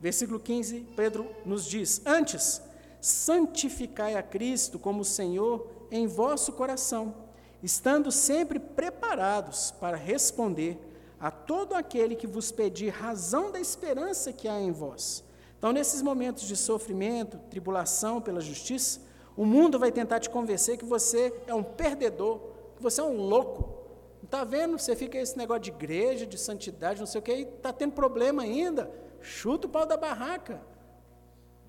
[0.00, 2.62] Versículo 15, Pedro nos diz: Antes,
[3.00, 7.14] santificai a Cristo como Senhor em vosso coração,
[7.62, 10.78] estando sempre preparados para responder
[11.18, 15.24] a todo aquele que vos pedir razão da esperança que há em vós.
[15.58, 19.00] Então, nesses momentos de sofrimento, tribulação pela justiça,
[19.36, 22.40] o mundo vai tentar te convencer que você é um perdedor,
[22.76, 23.82] que você é um louco.
[24.22, 24.78] Está vendo?
[24.78, 27.92] Você fica esse negócio de igreja, de santidade, não sei o que, e está tendo
[27.92, 28.90] problema ainda.
[29.20, 30.62] Chuta o pau da barraca.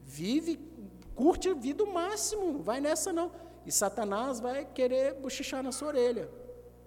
[0.04, 0.60] Vive,
[1.15, 3.32] curte a vida o máximo, vai nessa não.
[3.65, 6.30] E Satanás vai querer bochichar na sua orelha.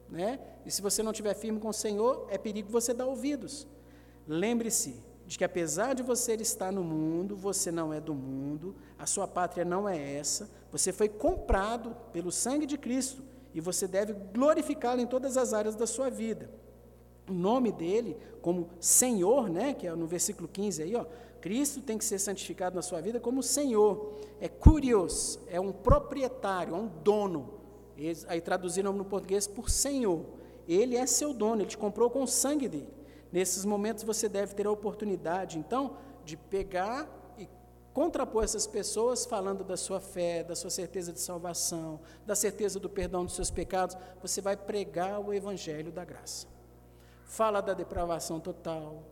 [0.08, 0.38] Né?
[0.64, 3.66] E se você não estiver firme com o Senhor, é perigo você dar ouvidos.
[4.26, 9.04] Lembre-se, de que apesar de você estar no mundo, você não é do mundo, a
[9.04, 13.22] sua pátria não é essa, você foi comprado pelo sangue de Cristo
[13.54, 16.50] e você deve glorificá-lo em todas as áreas da sua vida.
[17.28, 21.04] O nome dele, como Senhor, né, que é no versículo 15 aí, ó,
[21.40, 24.18] Cristo tem que ser santificado na sua vida como Senhor.
[24.40, 27.54] É curios, é um proprietário, é um dono.
[28.28, 30.24] Aí traduziram no português por Senhor.
[30.66, 32.92] Ele é seu dono, ele te comprou com o sangue dele.
[33.33, 37.17] Nesses momentos você deve ter a oportunidade, então, de pegar
[37.98, 42.88] contrapor essas pessoas falando da sua fé, da sua certeza de salvação, da certeza do
[42.88, 46.46] perdão dos seus pecados, você vai pregar o evangelho da graça.
[47.24, 49.02] Fala da depravação total,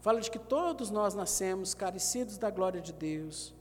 [0.00, 3.54] fala de que todos nós nascemos carecidos da glória de Deus,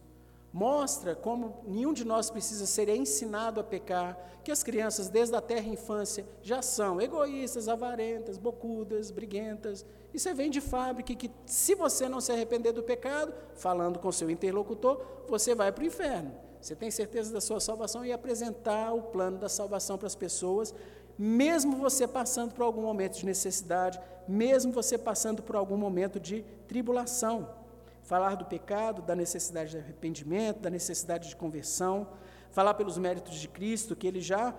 [0.53, 5.41] mostra como nenhum de nós precisa ser ensinado a pecar, que as crianças desde a
[5.41, 9.85] terra infância já são egoístas, avarentas, bocudas, briguentas.
[10.13, 14.11] Isso é, vem de fábrica que se você não se arrepender do pecado, falando com
[14.11, 16.33] seu interlocutor, você vai para o inferno.
[16.61, 20.73] Você tem certeza da sua salvação e apresentar o plano da salvação para as pessoas,
[21.17, 26.43] mesmo você passando por algum momento de necessidade, mesmo você passando por algum momento de
[26.67, 27.61] tribulação
[28.03, 32.07] falar do pecado, da necessidade de arrependimento, da necessidade de conversão,
[32.51, 34.53] falar pelos méritos de Cristo, que ele já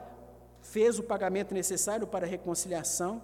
[0.62, 3.20] fez o pagamento necessário para a reconciliação,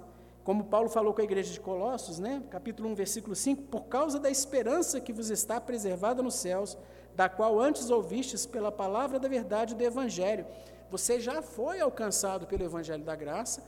[0.48, 2.42] como Paulo falou com a igreja de Colossos, né?
[2.48, 6.78] capítulo 1, versículo 5, por causa da esperança que vos está preservada nos céus,
[7.14, 10.46] da qual antes ouvistes pela palavra da verdade do Evangelho.
[10.90, 13.62] Você já foi alcançado pelo Evangelho da graça,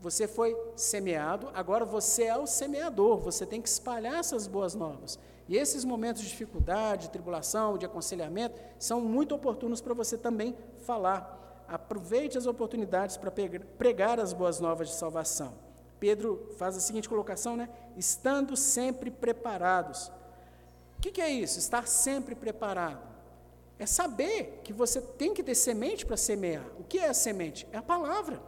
[0.00, 5.18] você foi semeado, agora você é o semeador, você tem que espalhar essas boas novas.
[5.46, 10.56] E esses momentos de dificuldade, de tribulação, de aconselhamento, são muito oportunos para você também
[10.80, 11.62] falar.
[11.68, 13.30] Aproveite as oportunidades para
[13.76, 15.61] pregar as boas novas de salvação.
[16.02, 17.68] Pedro faz a seguinte colocação, né?
[17.96, 20.08] Estando sempre preparados.
[20.98, 21.60] O que, que é isso?
[21.60, 22.98] Estar sempre preparado.
[23.78, 26.66] É saber que você tem que ter semente para semear.
[26.76, 27.68] O que é a semente?
[27.70, 28.42] É a palavra.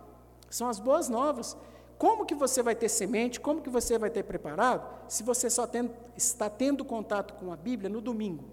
[0.50, 1.56] São as boas novas.
[1.96, 3.38] Como que você vai ter semente?
[3.38, 5.08] Como que você vai ter preparado?
[5.08, 8.46] Se você só tem, está tendo contato com a Bíblia no domingo.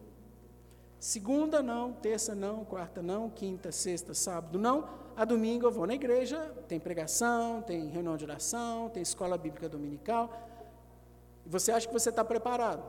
[1.00, 4.88] Segunda não, terça não, quarta não, quinta, sexta, sábado não.
[5.16, 9.68] A domingo eu vou na igreja, tem pregação, tem reunião de oração, tem escola bíblica
[9.68, 10.32] dominical.
[11.46, 12.84] Você acha que você está preparado?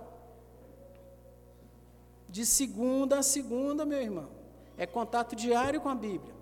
[2.28, 4.28] De segunda a segunda, meu irmão.
[4.78, 6.34] É contato diário com a Bíblia.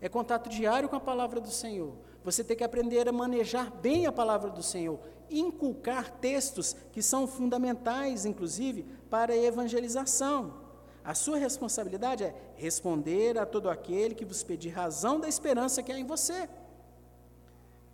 [0.00, 1.94] É contato diário com a palavra do Senhor.
[2.24, 7.26] Você tem que aprender a manejar bem a palavra do Senhor, inculcar textos que são
[7.26, 10.67] fundamentais, inclusive, para a evangelização.
[11.08, 15.90] A sua responsabilidade é responder a todo aquele que vos pedir razão da esperança que
[15.90, 16.46] há em você.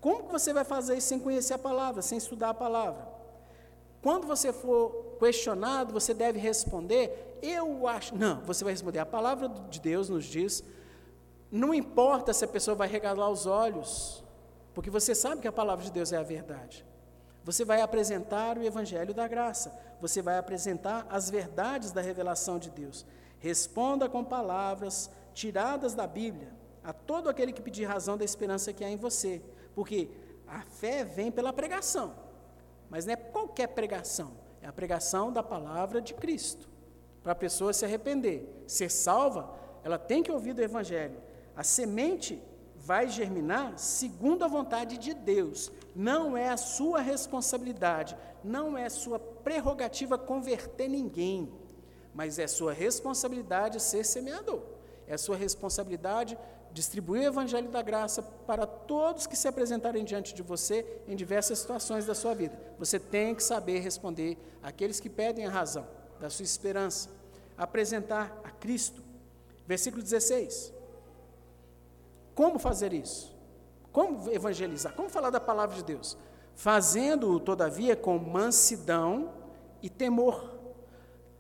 [0.01, 3.07] Como que você vai fazer isso sem conhecer a palavra, sem estudar a palavra?
[4.03, 8.17] Quando você for questionado, você deve responder, eu acho.
[8.17, 10.65] Não, você vai responder, a palavra de Deus nos diz,
[11.53, 14.25] não importa se a pessoa vai regalar os olhos,
[14.75, 16.85] porque você sabe que a palavra de Deus é a verdade.
[17.45, 19.73] Você vai apresentar o evangelho da graça,
[20.05, 23.07] você vai apresentar as verdades da revelação de Deus.
[23.39, 28.85] Responda com palavras tiradas da Bíblia a todo aquele que pedir razão da esperança que
[28.85, 29.41] há em você,
[29.75, 30.11] porque
[30.47, 32.15] a fé vem pela pregação,
[32.91, 36.69] mas não é qualquer pregação, é a pregação da palavra de Cristo.
[37.23, 41.17] Para a pessoa se arrepender, ser salva, ela tem que ouvir do evangelho.
[41.57, 42.43] A semente
[42.77, 45.73] vai germinar segundo a vontade de Deus.
[45.95, 51.53] Não é a sua responsabilidade, não é sua prerrogativa converter ninguém,
[52.13, 54.63] mas é sua responsabilidade ser semeador.
[55.07, 56.37] É sua responsabilidade
[56.73, 61.61] distribuir o evangelho da graça para todos que se apresentarem diante de você em diversas
[61.61, 62.59] situações da sua vida.
[62.79, 65.87] Você tem que saber responder àqueles que pedem a razão
[66.19, 67.11] da sua esperança,
[67.57, 69.03] apresentar a Cristo.
[69.67, 70.73] Versículo 16.
[72.35, 73.34] Como fazer isso?
[73.95, 74.93] Como evangelizar?
[74.93, 76.19] Como falar da palavra de Deus?
[76.53, 79.31] Fazendo-o, todavia, com mansidão
[79.81, 80.53] e temor,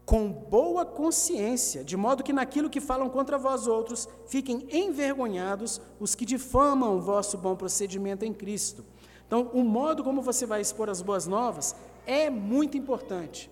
[0.06, 6.14] com boa consciência, de modo que naquilo que falam contra vós outros, fiquem envergonhados os
[6.14, 8.84] que difamam o vosso bom procedimento em Cristo.
[9.26, 11.74] Então, o modo como você vai expor as boas novas
[12.06, 13.50] é muito importante.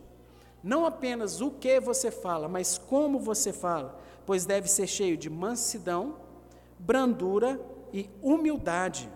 [0.63, 5.29] Não apenas o que você fala, mas como você fala, pois deve ser cheio de
[5.29, 6.15] mansidão,
[6.79, 7.61] brandura
[7.93, 9.09] e humildade.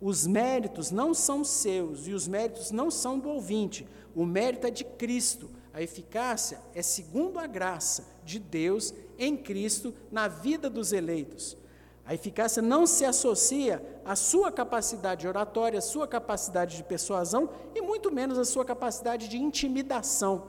[0.00, 3.86] Os méritos não são seus e os méritos não são do ouvinte.
[4.14, 5.50] O mérito é de Cristo.
[5.72, 11.56] A eficácia é segundo a graça de Deus em Cristo na vida dos eleitos.
[12.04, 17.80] A eficácia não se associa à sua capacidade oratória, à sua capacidade de persuasão e
[17.82, 20.46] muito menos à sua capacidade de intimidação.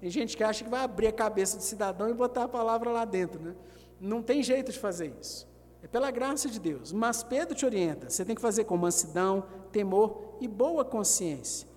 [0.00, 2.90] Tem gente que acha que vai abrir a cabeça do cidadão e botar a palavra
[2.90, 3.40] lá dentro.
[3.40, 3.54] Né?
[4.00, 5.46] Não tem jeito de fazer isso.
[5.84, 6.92] É pela graça de Deus.
[6.92, 11.68] Mas Pedro te orienta: você tem que fazer com mansidão, temor e boa consciência.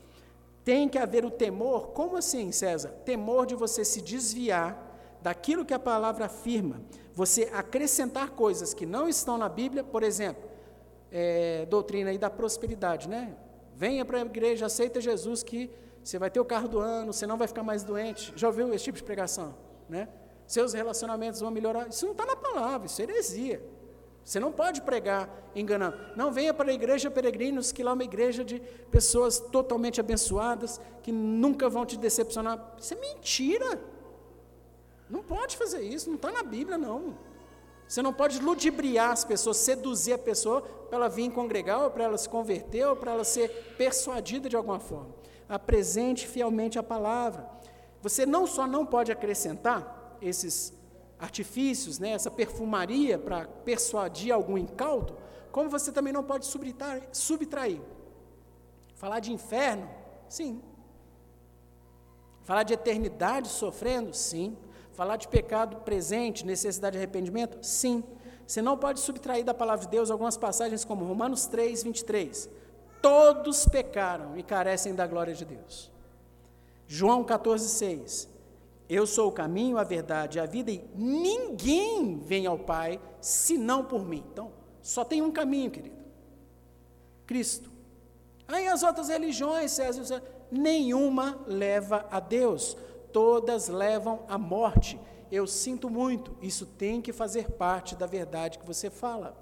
[0.63, 2.89] Tem que haver o temor, como assim, César?
[3.03, 4.85] Temor de você se desviar
[5.21, 6.81] daquilo que a palavra afirma,
[7.13, 10.43] você acrescentar coisas que não estão na Bíblia, por exemplo,
[11.11, 13.35] é, doutrina aí da prosperidade, né?
[13.75, 15.69] Venha para a igreja, aceita Jesus que
[16.01, 18.31] você vai ter o carro do ano, você não vai ficar mais doente.
[18.37, 19.53] Já ouviu esse tipo de pregação,
[19.89, 20.07] né?
[20.47, 21.89] seus relacionamentos vão melhorar.
[21.89, 23.61] Isso não está na palavra, isso é heresia.
[24.27, 25.97] Você não pode pregar enganando.
[26.13, 28.59] Não venha para a igreja peregrinos, que lá é uma igreja de
[28.91, 32.75] pessoas totalmente abençoadas, que nunca vão te decepcionar.
[32.77, 33.81] Isso é mentira.
[35.09, 37.17] Não pode fazer isso, não está na Bíblia, não.
[37.87, 42.03] Você não pode ludibriar as pessoas, seduzir a pessoa para ela vir congregar, ou para
[42.03, 43.47] ela se converter, ou para ela ser
[43.77, 45.15] persuadida de alguma forma.
[45.47, 47.49] Apresente fielmente a palavra.
[48.01, 50.76] Você não só não pode acrescentar esses
[51.19, 55.15] artifícios, né, essa perfumaria para persuadir algum incauto,
[55.51, 57.81] como você também não pode subtrair, subtrair.
[58.95, 59.89] Falar de inferno?
[60.29, 60.61] Sim.
[62.43, 64.13] Falar de eternidade sofrendo?
[64.13, 64.57] Sim.
[64.93, 67.57] Falar de pecado presente, necessidade de arrependimento?
[67.61, 68.03] Sim.
[68.45, 72.49] Você não pode subtrair da palavra de Deus algumas passagens como Romanos 3, 23.
[73.01, 75.91] Todos pecaram e carecem da glória de Deus.
[76.87, 78.36] João 14, 6.
[78.89, 83.83] Eu sou o caminho, a verdade e a vida, e ninguém vem ao Pai senão
[83.83, 84.23] por mim.
[84.31, 85.97] Então, só tem um caminho, querido:
[87.25, 87.69] Cristo.
[88.47, 92.77] Aí as outras religiões, César, nenhuma leva a Deus,
[93.11, 94.97] todas levam à morte.
[95.29, 99.35] Eu sinto muito, isso tem que fazer parte da verdade que você fala.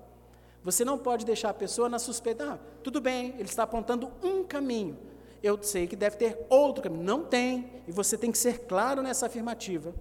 [0.64, 4.44] Você não pode deixar a pessoa na suspeita, ah, tudo bem, ele está apontando um
[4.44, 4.98] caminho,
[5.46, 7.04] eu sei que deve ter outro caminho.
[7.04, 9.94] Não tem, e você tem que ser claro nessa afirmativa,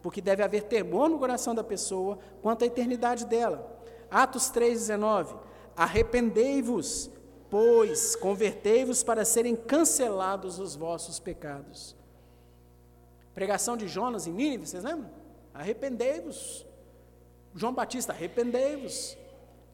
[0.00, 3.80] porque deve haver temor no coração da pessoa quanto à eternidade dela.
[4.10, 5.36] Atos 3,19:
[5.76, 7.10] Arrependei-vos,
[7.50, 11.96] pois convertei-vos para serem cancelados os vossos pecados.
[13.34, 15.10] Pregação de Jonas em Nínive, vocês lembram?
[15.52, 16.66] Arrependei-vos.
[17.54, 19.16] João Batista, arrependei-vos.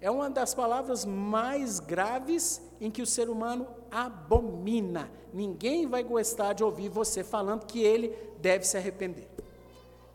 [0.01, 5.11] É uma das palavras mais graves em que o ser humano abomina.
[5.33, 9.29] Ninguém vai gostar de ouvir você falando que ele deve se arrepender.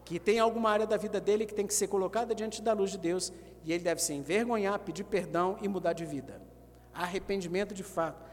[0.05, 2.91] Que tem alguma área da vida dele que tem que ser colocada diante da luz
[2.91, 3.34] de Deus
[3.65, 6.41] e ele deve se envergonhar, pedir perdão e mudar de vida.
[6.93, 8.23] Arrependimento de fato.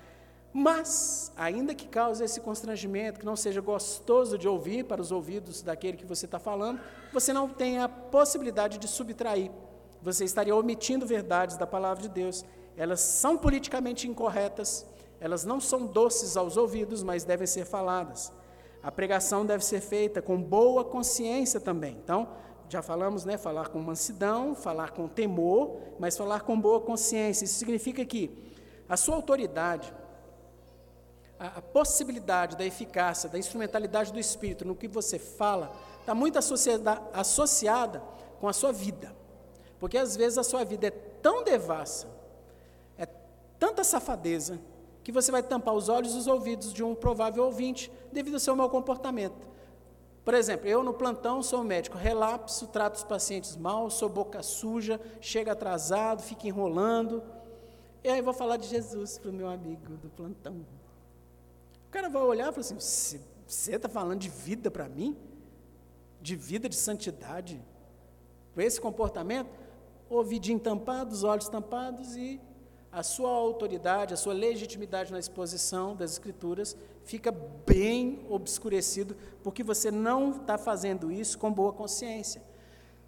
[0.52, 5.62] Mas, ainda que cause esse constrangimento, que não seja gostoso de ouvir para os ouvidos
[5.62, 6.80] daquele que você está falando,
[7.12, 9.50] você não tem a possibilidade de subtrair.
[10.02, 12.44] Você estaria omitindo verdades da palavra de Deus.
[12.76, 14.86] Elas são politicamente incorretas,
[15.20, 18.32] elas não são doces aos ouvidos, mas devem ser faladas.
[18.82, 21.98] A pregação deve ser feita com boa consciência também.
[22.02, 22.28] Então,
[22.68, 27.44] já falamos, né, falar com mansidão, falar com temor, mas falar com boa consciência.
[27.44, 28.30] Isso significa que
[28.88, 29.92] a sua autoridade,
[31.38, 36.38] a, a possibilidade da eficácia, da instrumentalidade do Espírito no que você fala, está muito
[36.38, 38.02] associada
[38.40, 39.19] com a sua vida.
[39.80, 42.06] Porque às vezes a sua vida é tão devassa,
[42.96, 43.06] é
[43.58, 44.60] tanta safadeza,
[45.02, 48.40] que você vai tampar os olhos e os ouvidos de um provável ouvinte devido ao
[48.40, 49.48] seu mau comportamento.
[50.22, 55.00] Por exemplo, eu no plantão sou médico, relapso, trato os pacientes mal, sou boca suja,
[55.18, 57.22] chega atrasado, fica enrolando.
[58.04, 60.64] E aí vou falar de Jesus para o meu amigo do plantão.
[61.88, 65.16] O cara vai olhar e falar assim: você está falando de vida para mim?
[66.20, 67.60] De vida, de santidade?
[68.54, 69.48] Com esse comportamento?
[70.10, 72.40] Ouvidinho tampado, os olhos tampados e
[72.90, 77.30] a sua autoridade, a sua legitimidade na exposição das Escrituras fica
[77.64, 82.42] bem obscurecido, porque você não está fazendo isso com boa consciência.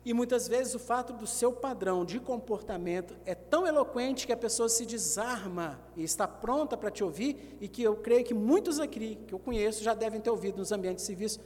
[0.04, 4.36] E muitas vezes o fato do seu padrão de comportamento é tão eloquente que a
[4.36, 8.78] pessoa se desarma e está pronta para te ouvir, e que eu creio que muitos
[8.78, 11.40] aqui, que eu conheço, já devem ter ouvido nos ambientes serviço.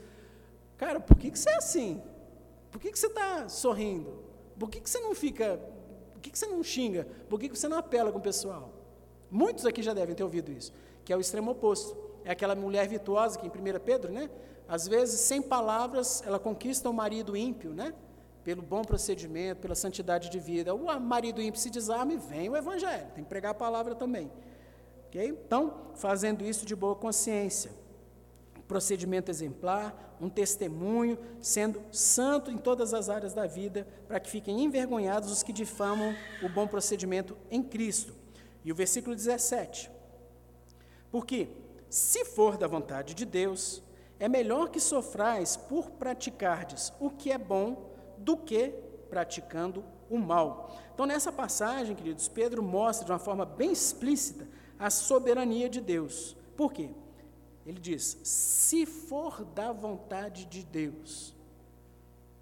[0.77, 2.01] Cara, por que, que você é assim?
[2.69, 4.26] Por que, que você está sorrindo?
[4.59, 5.59] Por que, que você não fica
[6.17, 7.07] por que, que você não xinga?
[7.29, 8.73] Por que, que você não apela com o pessoal?
[9.29, 10.73] Muitos aqui já devem ter ouvido isso,
[11.05, 11.95] que é o extremo oposto.
[12.25, 14.29] É aquela mulher virtuosa que em 1 Pedro, né?
[14.67, 17.93] Às vezes, sem palavras, ela conquista o marido ímpio, né?
[18.43, 20.73] Pelo bom procedimento, pela santidade de vida.
[20.73, 23.07] O marido ímpio se desarma e vem o evangelho.
[23.13, 24.31] Tem que pregar a palavra também.
[25.05, 25.23] Ok?
[25.45, 27.71] Então, fazendo isso de boa consciência
[28.67, 34.63] procedimento exemplar, um testemunho, sendo santo em todas as áreas da vida, para que fiquem
[34.63, 36.13] envergonhados os que difamam
[36.43, 38.13] o bom procedimento em Cristo.
[38.63, 39.89] E o versículo 17.
[41.09, 41.49] Porque,
[41.89, 43.81] se for da vontade de Deus,
[44.19, 48.73] é melhor que sofrais por praticardes o que é bom do que
[49.09, 50.75] praticando o mal.
[50.93, 54.47] Então, nessa passagem, queridos, Pedro mostra de uma forma bem explícita
[54.77, 56.35] a soberania de Deus.
[56.55, 56.89] Por quê?
[57.67, 61.35] Ele diz: se for da vontade de Deus.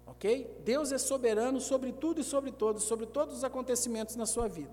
[0.06, 0.62] Ok?
[0.64, 4.72] Deus é soberano sobre tudo e sobre todos, sobre todos os acontecimentos na sua vida.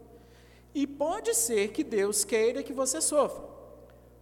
[0.75, 3.43] E pode ser que Deus queira que você sofra.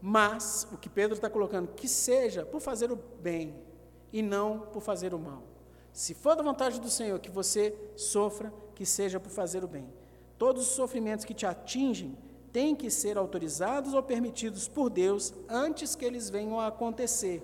[0.02, 3.54] Mas, o que Pedro está colocando, que seja por fazer o bem
[4.12, 5.44] e não por fazer o mal.
[5.92, 9.94] Se for da vontade do Senhor que você sofra, que seja por fazer o bem.
[10.38, 12.18] Todos os sofrimentos que te atingem
[12.52, 17.42] têm que ser autorizados ou permitidos por Deus antes que eles venham a acontecer.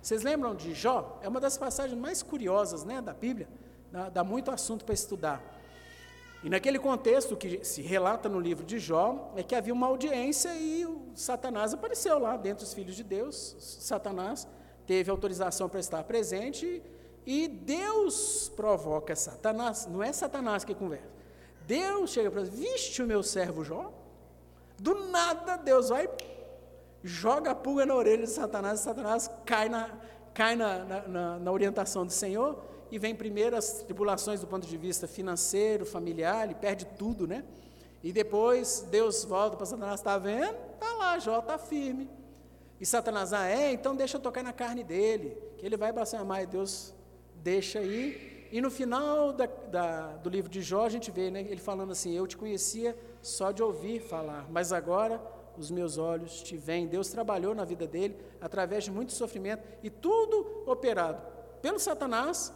[0.00, 1.18] Vocês lembram de Jó?
[1.22, 3.48] É uma das passagens mais curiosas né, da Bíblia,
[3.92, 5.42] dá, dá muito assunto para estudar.
[6.42, 10.54] E naquele contexto que se relata no livro de Jó, é que havia uma audiência
[10.54, 13.56] e o Satanás apareceu lá, dentre os filhos de Deus.
[13.58, 14.48] Satanás
[14.86, 16.82] teve autorização para estar presente
[17.26, 19.86] e Deus provoca Satanás.
[19.86, 21.10] Não é Satanás que conversa.
[21.66, 23.92] Deus chega para viste o meu servo Jó?
[24.80, 26.08] Do nada Deus vai,
[27.04, 29.90] joga a pulga na orelha de Satanás, e Satanás cai na,
[30.32, 34.76] cai na, na, na orientação do Senhor e vem primeiro as tribulações do ponto de
[34.78, 37.44] vista financeiro, familiar, ele perde tudo, né?
[38.02, 40.56] E depois Deus volta para Satanás, está vendo?
[40.72, 42.08] Está lá, Jó está firme.
[42.80, 46.42] E Satanás, ah, é, então deixa eu tocar na carne dele, que ele vai blasfemar,
[46.42, 46.94] e Deus
[47.34, 48.29] deixa aí.
[48.50, 51.92] E no final da, da, do livro de Jó, a gente vê né, ele falando
[51.92, 55.22] assim: Eu te conhecia só de ouvir falar, mas agora
[55.56, 56.86] os meus olhos te veem.
[56.86, 61.22] Deus trabalhou na vida dele através de muito sofrimento e tudo operado
[61.62, 62.52] pelo Satanás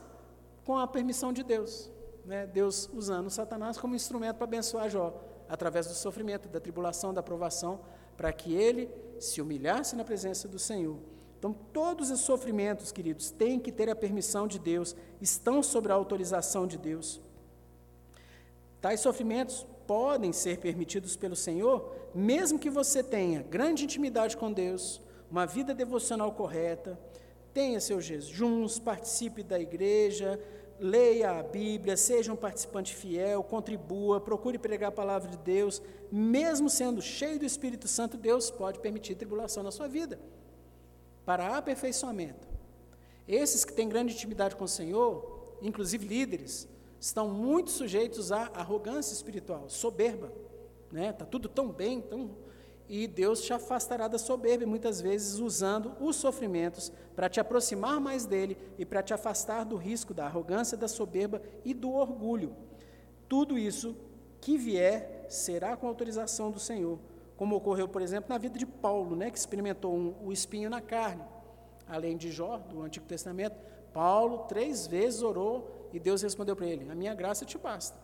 [0.65, 1.91] com a permissão de Deus.
[2.25, 2.47] Né?
[2.47, 5.15] Deus usando Satanás como instrumento para abençoar Jó,
[5.49, 7.81] através do sofrimento, da tribulação, da provação,
[8.17, 8.91] para que ele
[9.21, 10.99] se humilhasse na presença do Senhor.
[11.45, 15.95] Então, todos os sofrimentos, queridos, têm que ter a permissão de Deus, estão sob a
[15.95, 17.21] autorização de Deus.
[18.81, 25.03] Tais sofrimentos podem ser permitidos pelo Senhor, mesmo que você tenha grande intimidade com Deus,
[25.31, 26.99] uma vida devocional correta,
[27.53, 30.41] tenha seus jejuns, participe da igreja,
[30.81, 36.71] leia a Bíblia, seja um participante fiel, contribua, procure pregar a palavra de Deus, mesmo
[36.71, 40.19] sendo cheio do Espírito Santo, Deus pode permitir tribulação na sua vida,
[41.25, 42.47] para aperfeiçoamento.
[43.27, 46.69] Esses que têm grande intimidade com o Senhor, inclusive líderes,
[47.01, 50.33] estão muito sujeitos à arrogância espiritual, soberba.
[50.93, 51.13] Né?
[51.13, 52.31] Tá tudo tão bem, tão
[52.89, 58.27] e Deus te afastará da soberba, muitas vezes usando os sofrimentos para te aproximar mais
[58.27, 62.55] dele e para te afastar do risco da arrogância, da soberba e do orgulho.
[63.27, 63.97] Tudo isso
[64.41, 66.99] que vier será com autorização do Senhor,
[67.37, 70.81] como ocorreu, por exemplo, na vida de Paulo, né, que experimentou um, o espinho na
[70.81, 71.25] carne.
[71.89, 73.57] Além de Jó, do Antigo Testamento,
[73.93, 77.99] Paulo três vezes orou e Deus respondeu para ele: A minha graça te basta.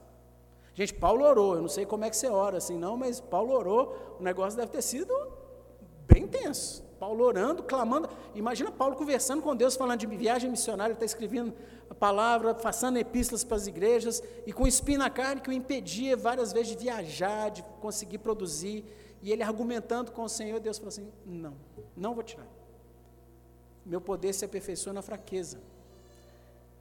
[0.74, 3.52] Gente, Paulo orou, eu não sei como é que você ora assim, não, mas Paulo
[3.52, 5.12] orou, o negócio deve ter sido
[6.06, 6.82] bem tenso.
[6.98, 8.10] Paulo orando, clamando.
[8.34, 11.54] Imagina Paulo conversando com Deus, falando de viagem missionária, está escrevendo
[11.88, 16.14] a palavra, passando epístolas para as igrejas, e com espinho na carne que o impedia
[16.14, 18.84] várias vezes de viajar, de conseguir produzir.
[19.22, 21.54] E ele argumentando com o Senhor, Deus falou assim: Não,
[21.96, 22.46] não vou tirar.
[23.84, 25.60] Meu poder se aperfeiçoa na fraqueza.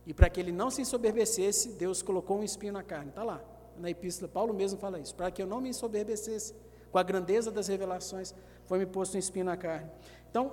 [0.05, 3.09] E para que ele não se ensoberbecesse, Deus colocou um espinho na carne.
[3.09, 3.41] Está lá
[3.79, 6.53] na epístola, Paulo mesmo fala isso, para que eu não me ensoberbecesse
[6.91, 8.33] com a grandeza das revelações,
[8.65, 9.89] foi-me posto um espinho na carne.
[10.29, 10.51] Então,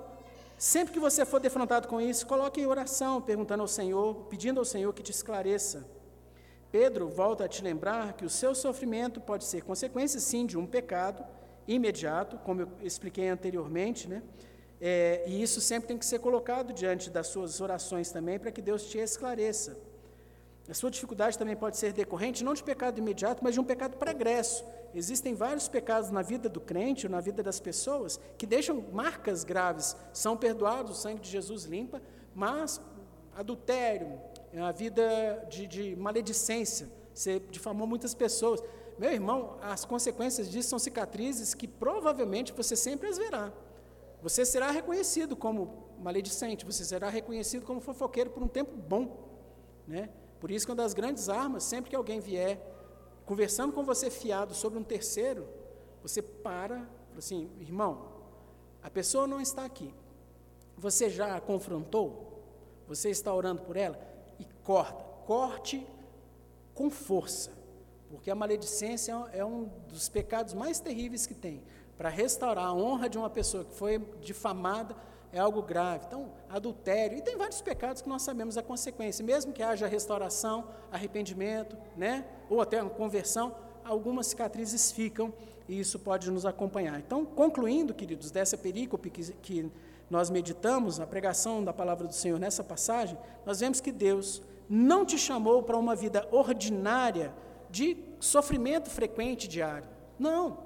[0.57, 4.65] sempre que você for defrontado com isso, coloque em oração, perguntando ao Senhor, pedindo ao
[4.65, 5.85] Senhor que te esclareça.
[6.71, 10.65] Pedro volta a te lembrar que o seu sofrimento pode ser consequência, sim, de um
[10.65, 11.25] pecado
[11.67, 14.23] imediato, como eu expliquei anteriormente, né?
[14.79, 18.61] É, e isso sempre tem que ser colocado diante das suas orações também, para que
[18.61, 19.77] Deus te esclareça.
[20.69, 23.97] A sua dificuldade também pode ser decorrente não de pecado imediato, mas de um pecado
[23.97, 24.65] pregresso.
[24.93, 29.43] Existem vários pecados na vida do crente ou na vida das pessoas que deixam marcas
[29.43, 29.95] graves.
[30.11, 32.01] São perdoados, o sangue de Jesus limpa,
[32.35, 32.81] mas
[33.35, 34.19] adultério,
[34.57, 38.61] a vida de, de maledicência, você difamou muitas pessoas.
[38.97, 43.51] Meu irmão, as consequências disso são cicatrizes que provavelmente você sempre as verá.
[44.21, 49.27] Você será reconhecido como maledicente, você será reconhecido como fofoqueiro por um tempo bom,
[49.87, 50.09] né?
[50.39, 52.59] Por isso que uma das grandes armas, sempre que alguém vier
[53.25, 55.47] conversando com você fiado sobre um terceiro,
[56.01, 56.87] você para,
[57.17, 58.07] assim, irmão,
[58.81, 59.93] a pessoa não está aqui.
[60.77, 62.41] Você já a confrontou?
[62.87, 63.99] Você está orando por ela?
[64.39, 65.85] E corta, corte
[66.73, 67.51] com força,
[68.09, 71.63] porque a maledicência é um dos pecados mais terríveis que tem.
[71.97, 74.95] Para restaurar a honra de uma pessoa que foi difamada,
[75.31, 76.05] é algo grave.
[76.07, 79.25] Então, adultério, e tem vários pecados que nós sabemos a consequência.
[79.25, 85.33] Mesmo que haja restauração, arrependimento, né, ou até uma conversão, algumas cicatrizes ficam
[85.67, 86.99] e isso pode nos acompanhar.
[86.99, 89.71] Então, concluindo, queridos, dessa perícope que, que
[90.09, 95.05] nós meditamos, a pregação da palavra do Senhor nessa passagem, nós vemos que Deus não
[95.05, 97.33] te chamou para uma vida ordinária
[97.69, 99.87] de sofrimento frequente diário.
[100.17, 100.65] Não.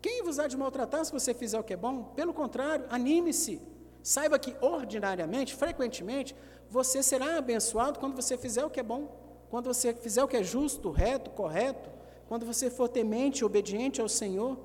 [0.00, 2.12] Quem vos há de maltratar se você fizer o que é bom?
[2.14, 3.60] Pelo contrário, anime-se.
[4.02, 6.36] Saiba que ordinariamente, frequentemente,
[6.68, 9.16] você será abençoado quando você fizer o que é bom,
[9.48, 11.88] quando você fizer o que é justo, reto, correto,
[12.28, 14.58] quando você for temente, obediente ao Senhor.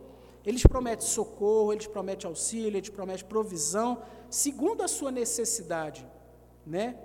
[0.45, 5.11] Ele te promete socorro, ele te promete auxílio, ele te promete provisão, segundo a sua
[5.11, 6.05] necessidade,
[6.65, 6.97] né?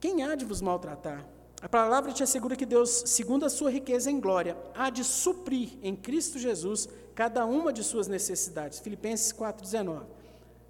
[0.00, 1.35] Quem há de vos maltratar?
[1.66, 5.70] A palavra te assegura que Deus, segundo a sua riqueza em glória, há de suprir
[5.82, 8.78] em Cristo Jesus cada uma de suas necessidades.
[8.78, 10.04] Filipenses 4,19.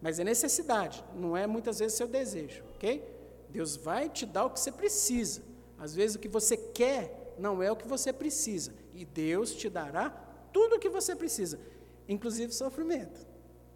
[0.01, 3.05] Mas é necessidade, não é muitas vezes seu desejo, ok?
[3.51, 5.43] Deus vai te dar o que você precisa.
[5.79, 8.73] Às vezes o que você quer não é o que você precisa.
[8.95, 10.09] E Deus te dará
[10.51, 11.61] tudo o que você precisa,
[12.09, 13.21] inclusive sofrimento.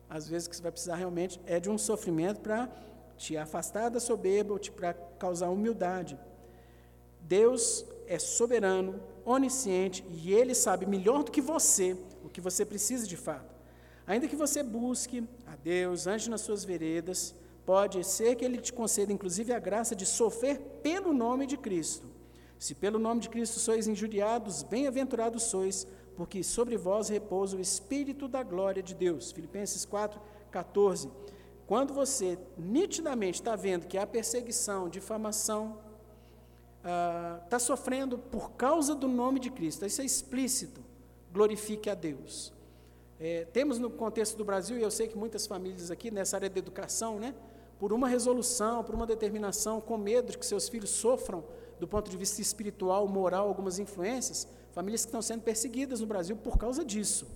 [0.08, 2.66] Às vezes o que você vai precisar realmente é de um sofrimento para
[3.18, 6.18] te afastar da soberba ou para causar humildade.
[7.30, 13.06] Deus é soberano, onisciente e Ele sabe melhor do que você o que você precisa
[13.06, 13.54] de fato.
[14.04, 17.32] Ainda que você busque a Deus, ande nas suas veredas,
[17.64, 22.08] pode ser que Ele te conceda inclusive a graça de sofrer pelo nome de Cristo.
[22.58, 28.26] Se pelo nome de Cristo sois injuriados, bem-aventurados sois, porque sobre vós repousa o Espírito
[28.26, 29.30] da glória de Deus.
[29.30, 30.20] Filipenses 4,
[30.50, 31.08] 14.
[31.64, 35.78] Quando você nitidamente está vendo que há perseguição, difamação,
[36.80, 40.82] está ah, sofrendo por causa do nome de Cristo, isso é explícito,
[41.32, 42.52] glorifique a Deus.
[43.18, 46.48] É, temos no contexto do Brasil, e eu sei que muitas famílias aqui nessa área
[46.48, 47.34] da educação, né,
[47.78, 51.44] por uma resolução, por uma determinação, com medo de que seus filhos sofram
[51.78, 56.36] do ponto de vista espiritual, moral, algumas influências, famílias que estão sendo perseguidas no Brasil
[56.36, 57.26] por causa disso.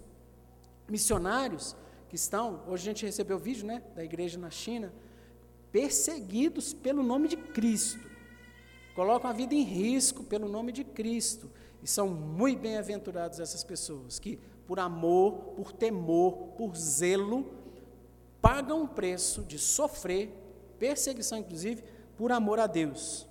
[0.88, 1.76] Missionários
[2.08, 4.92] que estão, hoje a gente recebeu o vídeo né, da igreja na China,
[5.70, 8.13] perseguidos pelo nome de Cristo
[8.94, 11.50] colocam a vida em risco pelo nome de Cristo.
[11.82, 17.52] E são muito bem-aventurados essas pessoas que, por amor, por temor, por zelo,
[18.40, 20.32] pagam o preço de sofrer,
[20.78, 21.84] perseguição inclusive,
[22.16, 23.26] por amor a Deus.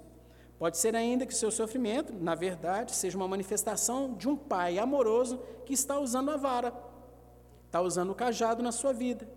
[0.59, 5.39] Pode ser ainda que seu sofrimento, na verdade, seja uma manifestação de um pai amoroso
[5.65, 6.73] que está usando a vara,
[7.65, 9.27] está usando o cajado na sua vida.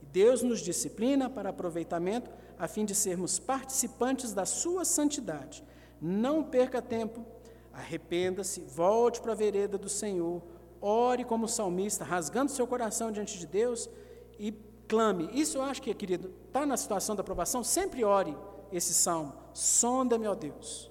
[0.00, 5.64] Deus nos disciplina para aproveitamento a fim de sermos participantes da sua santidade.
[6.04, 7.24] Não perca tempo,
[7.72, 10.42] arrependa-se, volte para a vereda do Senhor,
[10.80, 13.88] ore como salmista, rasgando seu coração diante de Deus
[14.36, 14.50] e
[14.88, 15.30] clame.
[15.32, 18.36] Isso eu acho que, querido, está na situação da aprovação, sempre ore
[18.72, 19.32] esse salmo.
[19.54, 20.90] Sonda-me, ó Deus,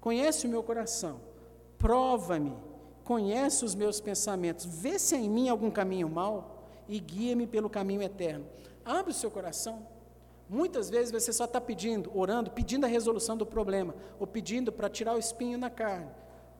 [0.00, 1.20] conhece o meu coração,
[1.76, 2.56] prova-me,
[3.04, 7.68] conhece os meus pensamentos, vê se há em mim algum caminho mau e guia-me pelo
[7.68, 8.46] caminho eterno.
[8.82, 9.97] Abre o seu coração.
[10.48, 14.88] Muitas vezes você só está pedindo, orando, pedindo a resolução do problema, ou pedindo para
[14.88, 16.10] tirar o espinho na carne,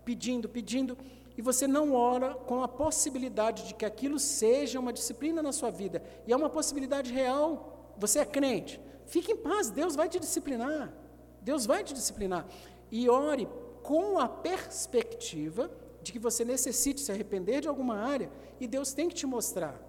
[0.04, 0.96] pedindo, pedindo,
[1.36, 5.70] e você não ora com a possibilidade de que aquilo seja uma disciplina na sua
[5.70, 7.94] vida, e é uma possibilidade real.
[7.96, 10.92] Você é crente, fique em paz, Deus vai te disciplinar,
[11.40, 12.46] Deus vai te disciplinar,
[12.90, 13.48] e ore
[13.82, 15.70] com a perspectiva
[16.02, 18.30] de que você necessite se arrepender de alguma área,
[18.60, 19.80] e Deus tem que te mostrar.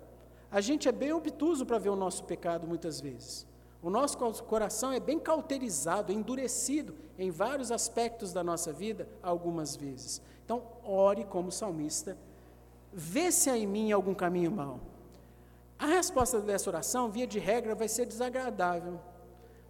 [0.49, 3.48] A gente é bem obtuso para ver o nosso pecado muitas vezes.
[3.81, 10.21] O nosso coração é bem cauterizado, endurecido em vários aspectos da nossa vida, algumas vezes.
[10.43, 12.17] Então, ore como salmista,
[12.91, 14.79] vê se há em mim algum caminho mau.
[15.77, 18.99] A resposta dessa oração, via de regra, vai ser desagradável,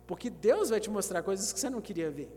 [0.08, 2.36] porque Deus vai te mostrar coisas que você não queria ver.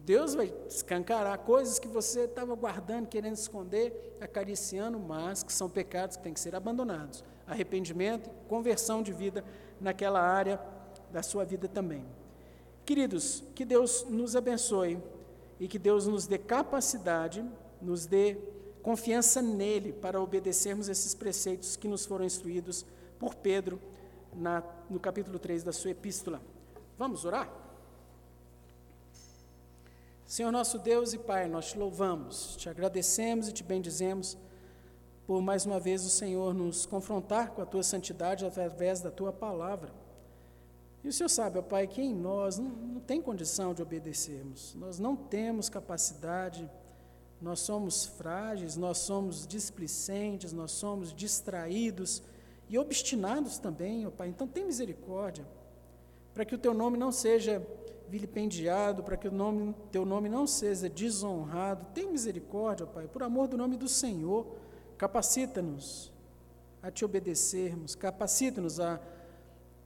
[0.00, 6.16] Deus vai escancarar coisas que você estava guardando, querendo esconder, acariciando, mas que são pecados
[6.16, 7.24] que têm que ser abandonados.
[7.46, 9.44] Arrependimento, conversão de vida
[9.80, 10.60] naquela área
[11.12, 12.04] da sua vida também.
[12.84, 14.98] Queridos, que Deus nos abençoe
[15.58, 17.44] e que Deus nos dê capacidade,
[17.80, 18.36] nos dê
[18.82, 22.84] confiança nele para obedecermos esses preceitos que nos foram instruídos
[23.18, 23.80] por Pedro
[24.32, 26.40] na, no capítulo 3 da sua epístola.
[26.98, 27.50] Vamos orar?
[30.26, 34.38] Senhor nosso Deus e Pai, nós te louvamos, te agradecemos e te bendizemos
[35.26, 39.32] por mais uma vez o Senhor nos confrontar com a tua santidade através da tua
[39.32, 39.92] palavra.
[41.02, 44.74] E o Senhor sabe, ó Pai, que em nós não, não tem condição de obedecermos,
[44.74, 46.70] nós não temos capacidade,
[47.40, 52.22] nós somos frágeis, nós somos displicentes, nós somos distraídos
[52.68, 54.28] e obstinados também, ó Pai.
[54.28, 55.46] Então tem misericórdia,
[56.34, 57.66] para que o Teu nome não seja
[58.08, 61.86] vilipendiado, para que o nome, Teu nome não seja desonrado.
[61.94, 64.46] Tem misericórdia, ó Pai, por amor do nome do Senhor.
[64.98, 66.12] Capacita-nos
[66.82, 69.00] a Te obedecermos, capacita-nos a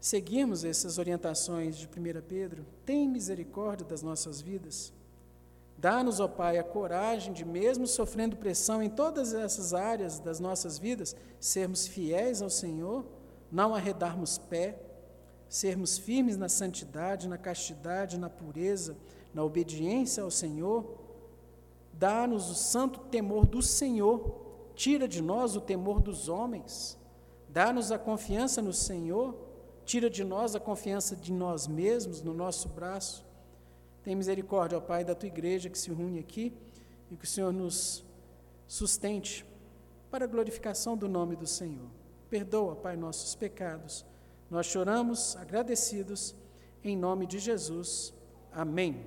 [0.04, 4.92] seguirmos essas orientações de 1 Pedro, tem misericórdia das nossas vidas.
[5.78, 10.76] Dá-nos, ó Pai, a coragem de, mesmo sofrendo pressão em todas essas áreas das nossas
[10.76, 13.06] vidas, sermos fiéis ao Senhor,
[13.50, 14.78] não arredarmos pé,
[15.48, 18.98] sermos firmes na santidade, na castidade, na pureza,
[19.32, 20.98] na obediência ao Senhor.
[21.94, 26.98] Dá-nos o santo temor do Senhor, tira de nós o temor dos homens.
[27.48, 29.53] Dá-nos a confiança no Senhor,
[29.84, 33.24] tira de nós a confiança de nós mesmos, no nosso braço.
[34.02, 36.52] Tem misericórdia, ó Pai, da tua igreja que se reúne aqui
[37.10, 38.04] e que o Senhor nos
[38.66, 39.44] sustente
[40.10, 41.88] para a glorificação do nome do Senhor.
[42.30, 44.04] Perdoa, Pai, nossos pecados.
[44.50, 46.34] Nós choramos agradecidos
[46.82, 48.12] em nome de Jesus.
[48.52, 49.06] Amém.